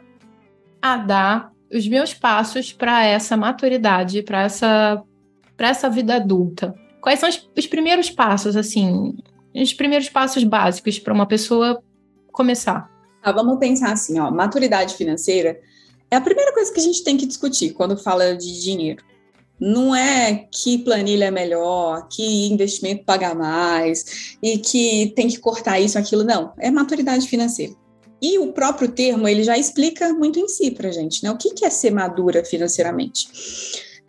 [0.82, 5.02] a dar os meus passos para essa maturidade, para essa,
[5.58, 6.74] essa vida adulta?
[7.02, 9.16] Quais são os, os primeiros passos, assim,
[9.56, 11.82] os primeiros passos básicos para uma pessoa
[12.32, 12.90] começar?
[13.22, 15.60] Ah, vamos pensar assim, ó, maturidade financeira
[16.12, 19.04] é a primeira coisa que a gente tem que discutir quando fala de dinheiro.
[19.60, 25.80] Não é que planilha é melhor, que investimento paga mais e que tem que cortar
[25.80, 26.54] isso, aquilo, não.
[26.58, 27.74] É maturidade financeira.
[28.22, 31.32] E o próprio termo, ele já explica muito em si para gente, né?
[31.32, 33.28] O que, que é ser madura financeiramente?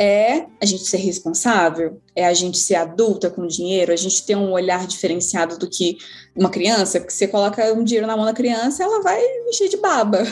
[0.01, 4.35] é a gente ser responsável, é a gente ser adulta com dinheiro, a gente ter
[4.35, 5.99] um olhar diferenciado do que
[6.35, 9.77] uma criança, porque você coloca um dinheiro na mão da criança, ela vai mexer de
[9.77, 10.23] baba.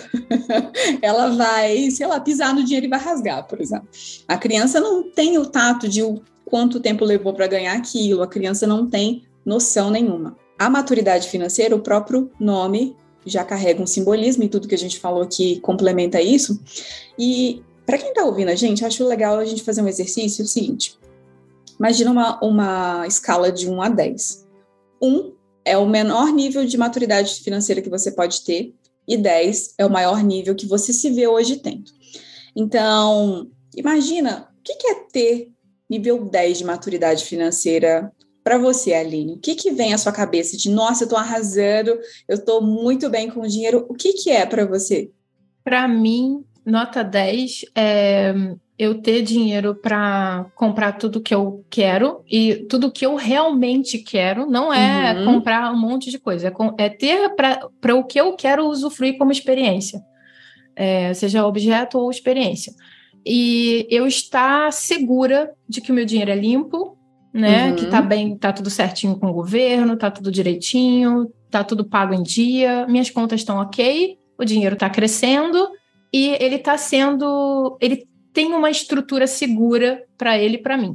[1.02, 3.86] ela vai, sei lá, pisar no dinheiro e vai rasgar, por exemplo.
[4.26, 8.26] A criança não tem o tato de o quanto tempo levou para ganhar aquilo, a
[8.26, 10.34] criança não tem noção nenhuma.
[10.58, 12.96] A maturidade financeira, o próprio nome
[13.28, 16.60] já carrega um simbolismo e tudo que a gente falou aqui complementa isso.
[17.18, 20.48] E para quem está ouvindo a gente, acho legal a gente fazer um exercício o
[20.48, 20.98] seguinte.
[21.78, 24.46] Imagina uma, uma escala de 1 a 10.
[25.00, 25.32] 1
[25.64, 28.74] é o menor nível de maturidade financeira que você pode ter,
[29.06, 31.90] e 10 é o maior nível que você se vê hoje tendo.
[32.54, 35.50] Então, imagina o que é ter
[35.88, 38.12] nível 10 de maturidade financeira
[38.48, 39.34] para você, Aline?
[39.34, 41.90] O que, que vem à sua cabeça de, nossa, eu estou arrasando,
[42.26, 43.84] eu estou muito bem com o dinheiro?
[43.90, 45.10] O que, que é para você?
[45.62, 48.34] Para mim, Nota 10 é
[48.78, 54.46] eu ter dinheiro para comprar tudo que eu quero e tudo que eu realmente quero,
[54.46, 55.24] não é uhum.
[55.26, 59.30] comprar um monte de coisa, é, é ter para o que eu quero usufruir como
[59.30, 60.00] experiência,
[60.74, 62.72] é, seja objeto ou experiência.
[63.26, 66.97] E eu estar segura de que o meu dinheiro é limpo,
[67.32, 67.70] né?
[67.70, 67.76] Uhum.
[67.76, 72.14] Que tá bem, tá tudo certinho com o governo, tá tudo direitinho, tá tudo pago
[72.14, 75.68] em dia, minhas contas estão ok, o dinheiro está crescendo
[76.12, 77.76] e ele está sendo.
[77.80, 80.94] Ele tem uma estrutura segura para ele e para mim.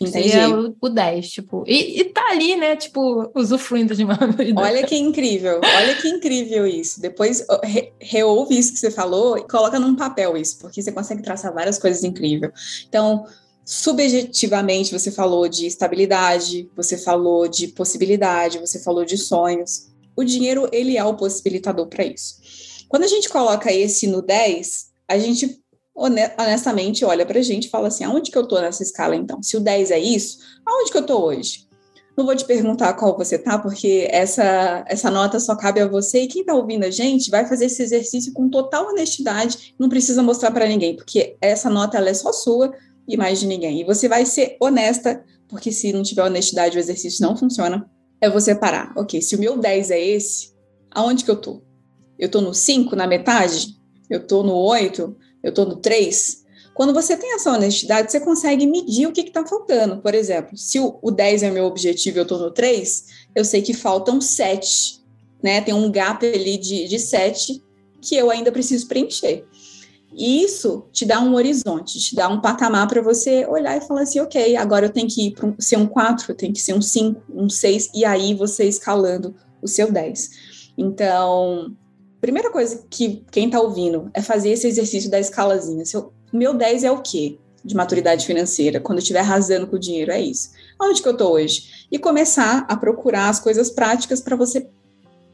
[0.00, 0.32] Entendi.
[0.32, 1.64] É o, o 10, tipo.
[1.66, 2.74] E, e tá ali, né?
[2.74, 4.60] Tipo, usufruindo de uma vida.
[4.60, 7.00] Olha que incrível, olha que incrível isso.
[7.00, 11.22] Depois re, reouve isso que você falou e coloca num papel isso, porque você consegue
[11.22, 12.84] traçar várias coisas incríveis.
[12.88, 13.24] Então,
[13.64, 19.88] subjetivamente, você falou de estabilidade, você falou de possibilidade, você falou de sonhos.
[20.14, 22.36] O dinheiro, ele é o possibilitador para isso.
[22.88, 25.60] Quando a gente coloca esse no 10, a gente
[25.94, 29.42] honestamente olha para a gente e fala assim: aonde que eu estou nessa escala então?
[29.42, 31.64] Se o 10 é isso, aonde que eu estou hoje?
[32.16, 36.20] Não vou te perguntar qual você tá, porque essa, essa nota só cabe a você
[36.20, 40.22] e quem está ouvindo a gente vai fazer esse exercício com total honestidade, não precisa
[40.22, 42.72] mostrar para ninguém, porque essa nota ela é só sua
[43.08, 43.80] e mais de ninguém.
[43.80, 47.88] E você vai ser honesta, porque se não tiver honestidade o exercício não funciona.
[48.20, 48.92] É você parar.
[48.96, 50.54] OK, se o meu 10 é esse,
[50.90, 51.62] aonde que eu tô?
[52.18, 53.76] Eu estou no 5, na metade?
[54.08, 55.16] Eu estou no 8?
[55.42, 56.44] Eu estou no 3?
[56.74, 59.98] Quando você tem essa honestidade, você consegue medir o que está faltando.
[59.98, 63.04] Por exemplo, se o, o 10 é o meu objetivo e eu estou no 3,
[63.34, 65.00] eu sei que faltam 7.
[65.42, 65.60] Né?
[65.60, 67.62] Tem um gap ali de, de 7
[68.00, 69.46] que eu ainda preciso preencher.
[70.16, 74.02] E isso te dá um horizonte, te dá um patamar para você olhar e falar
[74.02, 76.60] assim, ok, agora eu tenho que ir para um, ser um 4, eu tenho que
[76.60, 80.30] ser um 5, um 6, e aí você escalando o seu 10.
[80.78, 81.74] Então,
[82.20, 85.84] primeira coisa que quem está ouvindo é fazer esse exercício da escalazinha.
[85.84, 87.38] Se eu, meu 10 é o quê?
[87.64, 90.50] De maturidade financeira, quando eu estiver arrasando com o dinheiro, é isso.
[90.80, 91.86] Onde que eu estou hoje?
[91.90, 94.68] E começar a procurar as coisas práticas para você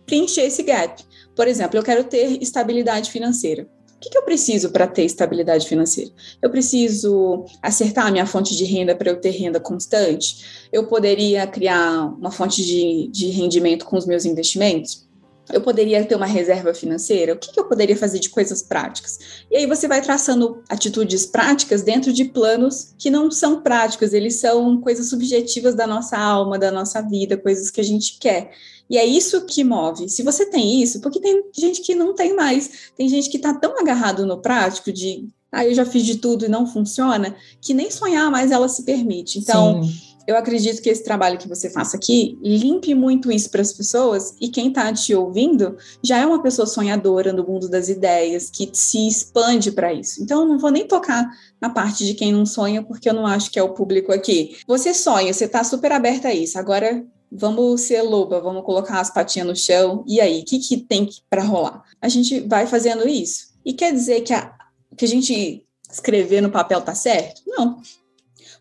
[0.07, 1.05] preencher esse gap.
[1.37, 3.69] Por exemplo, eu quero ter estabilidade financeira.
[4.01, 6.11] O que, que eu preciso para ter estabilidade financeira?
[6.41, 10.67] Eu preciso acertar a minha fonte de renda para eu ter renda constante?
[10.73, 15.07] Eu poderia criar uma fonte de, de rendimento com os meus investimentos?
[15.53, 17.35] Eu poderia ter uma reserva financeira?
[17.35, 19.19] O que, que, eu poderia fazer de coisas práticas?
[19.51, 24.37] E aí você vai traçando atitudes práticas dentro de planos que não são práticos, eles
[24.37, 28.53] são coisas subjetivas da nossa alma, da nossa vida, coisas que a gente quer.
[28.89, 30.09] E é isso que move.
[30.09, 33.55] Se você tem isso, porque tem gente que não tem mais, tem gente que está
[33.55, 37.73] tão agarrado no prático de, ah, eu já fiz de tudo e não funciona, que
[37.73, 39.39] nem sonhar mais ela se permite.
[39.39, 39.83] Então.
[39.83, 43.73] Sim eu acredito que esse trabalho que você faça aqui limpe muito isso para as
[43.73, 48.49] pessoas e quem está te ouvindo já é uma pessoa sonhadora no mundo das ideias,
[48.49, 50.23] que se expande para isso.
[50.23, 51.29] Então, eu não vou nem tocar
[51.61, 54.57] na parte de quem não sonha, porque eu não acho que é o público aqui.
[54.69, 56.57] Você sonha, você está super aberta a isso.
[56.59, 60.05] Agora, vamos ser loba, vamos colocar as patinhas no chão.
[60.07, 61.83] E aí, o que, que tem para rolar?
[62.01, 63.49] A gente vai fazendo isso.
[63.65, 64.55] E quer dizer que a,
[64.97, 67.43] que a gente escrever no papel tá certo?
[67.49, 67.81] Não.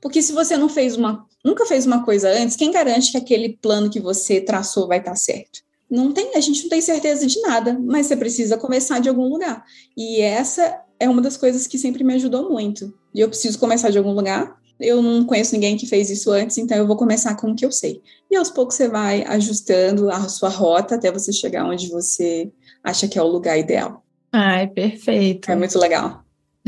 [0.01, 3.57] Porque se você não fez uma nunca fez uma coisa antes, quem garante que aquele
[3.61, 5.59] plano que você traçou vai estar certo?
[5.89, 9.27] Não tem, a gente não tem certeza de nada, mas você precisa começar de algum
[9.27, 9.63] lugar.
[9.97, 12.93] E essa é uma das coisas que sempre me ajudou muito.
[13.13, 14.55] E eu preciso começar de algum lugar.
[14.79, 17.65] Eu não conheço ninguém que fez isso antes, então eu vou começar com o que
[17.65, 18.01] eu sei.
[18.29, 22.51] E aos poucos você vai ajustando a sua rota até você chegar onde você
[22.83, 24.03] acha que é o lugar ideal.
[24.31, 25.51] Ai, perfeito.
[25.51, 26.23] É muito legal.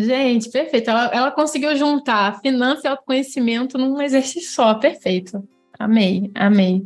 [0.06, 0.89] Gente, perfeito.
[0.89, 4.76] Ela, ela conseguiu juntar finança e autoconhecimento num exercício só.
[4.76, 5.47] Perfeito.
[5.80, 6.86] Amei, amei.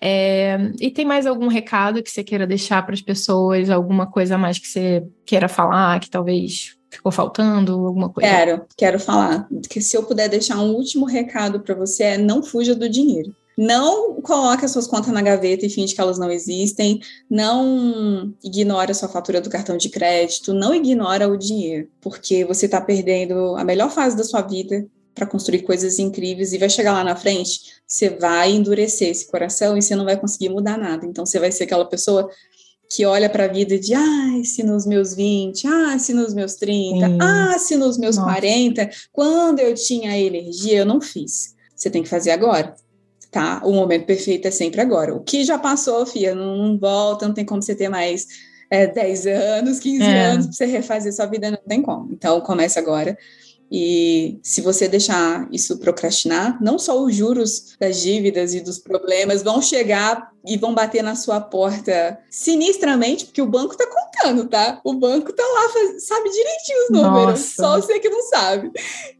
[0.00, 3.68] É, e tem mais algum recado que você queira deixar para as pessoas?
[3.68, 8.28] Alguma coisa a mais que você queira falar, que talvez ficou faltando, alguma coisa?
[8.28, 9.48] Quero, quero falar.
[9.68, 13.34] Que se eu puder deixar um último recado para você é não fuja do dinheiro.
[13.58, 17.00] Não coloque as suas contas na gaveta e finge que elas não existem.
[17.28, 20.54] Não ignore a sua fatura do cartão de crédito.
[20.54, 25.26] Não ignora o dinheiro, porque você está perdendo a melhor fase da sua vida para
[25.26, 29.82] construir coisas incríveis e vai chegar lá na frente, você vai endurecer esse coração e
[29.82, 31.04] você não vai conseguir mudar nada.
[31.04, 32.30] Então você vai ser aquela pessoa
[32.88, 36.54] que olha para a vida de, ah, se nos meus 20, ah, se nos meus
[36.54, 37.18] 30, Sim.
[37.20, 38.30] ah, se nos meus Nossa.
[38.30, 41.56] 40, quando eu tinha energia, eu não fiz.
[41.74, 42.76] Você tem que fazer agora
[43.30, 43.60] tá?
[43.64, 45.14] O momento perfeito é sempre agora.
[45.14, 48.26] O que já passou, Fia, não, não volta, não tem como você ter mais
[48.70, 50.24] é, 10 anos, 15 é.
[50.26, 52.08] anos para você refazer sua vida, não tem como.
[52.12, 53.16] Então, começa agora.
[53.70, 59.42] E se você deixar isso procrastinar, não só os juros das dívidas e dos problemas
[59.42, 64.80] vão chegar e vão bater na sua porta sinistramente, porque o banco tá contando, tá?
[64.82, 67.62] O banco tá lá, faz, sabe direitinho os números, Nossa.
[67.62, 68.70] só você que não sabe.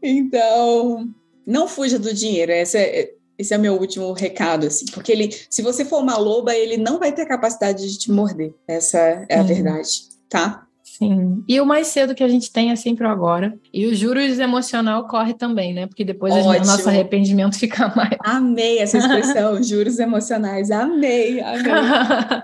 [0.01, 1.07] Então,
[1.45, 2.51] não fuja do dinheiro.
[2.51, 6.53] Essa é, esse é meu último recado, assim, porque ele, se você for uma loba,
[6.53, 8.53] ele não vai ter capacidade de te morder.
[8.67, 9.89] Essa é a verdade,
[10.29, 10.67] tá?
[10.83, 11.41] Sim.
[11.47, 13.57] E o mais cedo que a gente tem é sempre o agora.
[13.73, 15.87] E o juros emocional corre também, né?
[15.87, 18.17] Porque depois o nosso arrependimento fica mais.
[18.25, 20.69] Amei essa expressão, juros emocionais.
[20.69, 21.63] Amei, amei.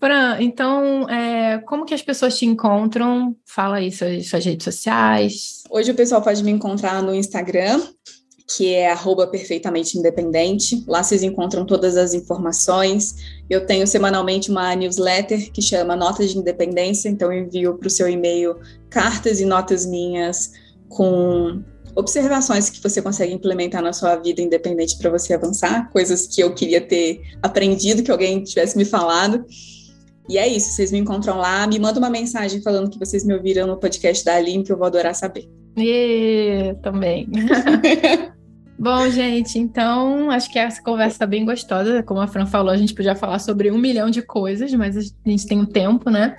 [0.00, 3.36] Fran, então, é, como que as pessoas te encontram?
[3.46, 5.62] Fala aí suas, suas redes sociais.
[5.70, 7.80] Hoje o pessoal pode me encontrar no Instagram,
[8.46, 10.84] que é arroba perfeitamente independente.
[10.86, 13.16] Lá vocês encontram todas as informações.
[13.50, 17.90] Eu tenho semanalmente uma newsletter que chama Notas de Independência, então eu envio para o
[17.90, 18.56] seu e-mail
[18.88, 20.52] cartas e notas minhas
[20.88, 21.60] com
[21.96, 26.54] observações que você consegue implementar na sua vida independente para você avançar, coisas que eu
[26.54, 29.44] queria ter aprendido, que alguém tivesse me falado.
[30.28, 33.34] E é isso, vocês me encontram lá, me manda uma mensagem falando que vocês me
[33.34, 35.48] ouviram no podcast da Aline, que eu vou adorar saber.
[35.76, 37.28] E também.
[38.78, 42.02] Bom, gente, então acho que essa conversa está bem gostosa.
[42.02, 45.00] Como a Fran falou, a gente podia falar sobre um milhão de coisas, mas a
[45.28, 46.36] gente tem um tempo, né?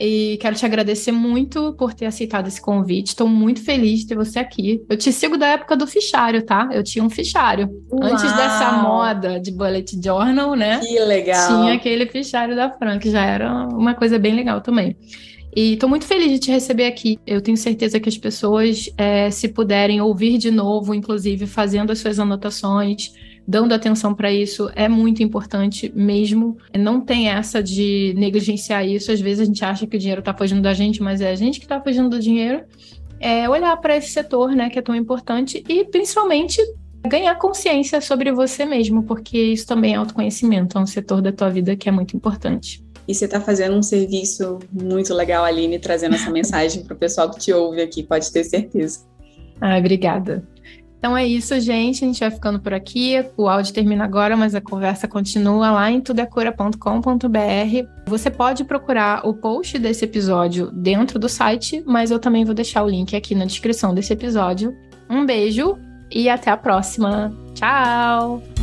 [0.00, 3.08] E quero te agradecer muito por ter aceitado esse convite.
[3.08, 4.82] Estou muito feliz de ter você aqui.
[4.88, 6.68] Eu te sigo da época do fichário, tá?
[6.72, 7.70] Eu tinha um fichário.
[7.92, 8.02] Uau.
[8.02, 10.80] Antes dessa moda de bullet journal, né?
[10.80, 11.60] Que legal.
[11.60, 14.96] Tinha aquele fichário da Fran, que já era uma coisa bem legal também.
[15.56, 17.18] E estou muito feliz de te receber aqui.
[17.24, 22.00] Eu tenho certeza que as pessoas, é, se puderem ouvir de novo, inclusive fazendo as
[22.00, 23.12] suas anotações,
[23.46, 26.56] dando atenção para isso, é muito importante mesmo.
[26.76, 29.12] Não tem essa de negligenciar isso.
[29.12, 31.36] Às vezes a gente acha que o dinheiro está fugindo da gente, mas é a
[31.36, 32.64] gente que está fugindo do dinheiro.
[33.20, 36.60] É olhar para esse setor, né, que é tão importante e principalmente
[37.06, 41.48] ganhar consciência sobre você mesmo, porque isso também é autoconhecimento, é um setor da tua
[41.48, 42.83] vida que é muito importante.
[43.06, 47.30] E você está fazendo um serviço muito legal, Aline, trazendo essa mensagem para o pessoal
[47.30, 49.00] que te ouve aqui, pode ter certeza.
[49.60, 50.42] Ah, obrigada.
[51.04, 52.02] Então é isso, gente.
[52.02, 53.22] A gente vai ficando por aqui.
[53.36, 56.78] O áudio termina agora, mas a conversa continua lá em tudecura.com.br.
[58.06, 62.82] Você pode procurar o post desse episódio dentro do site, mas eu também vou deixar
[62.82, 64.74] o link aqui na descrição desse episódio.
[65.10, 65.76] Um beijo
[66.10, 67.36] e até a próxima.
[67.54, 68.53] Tchau!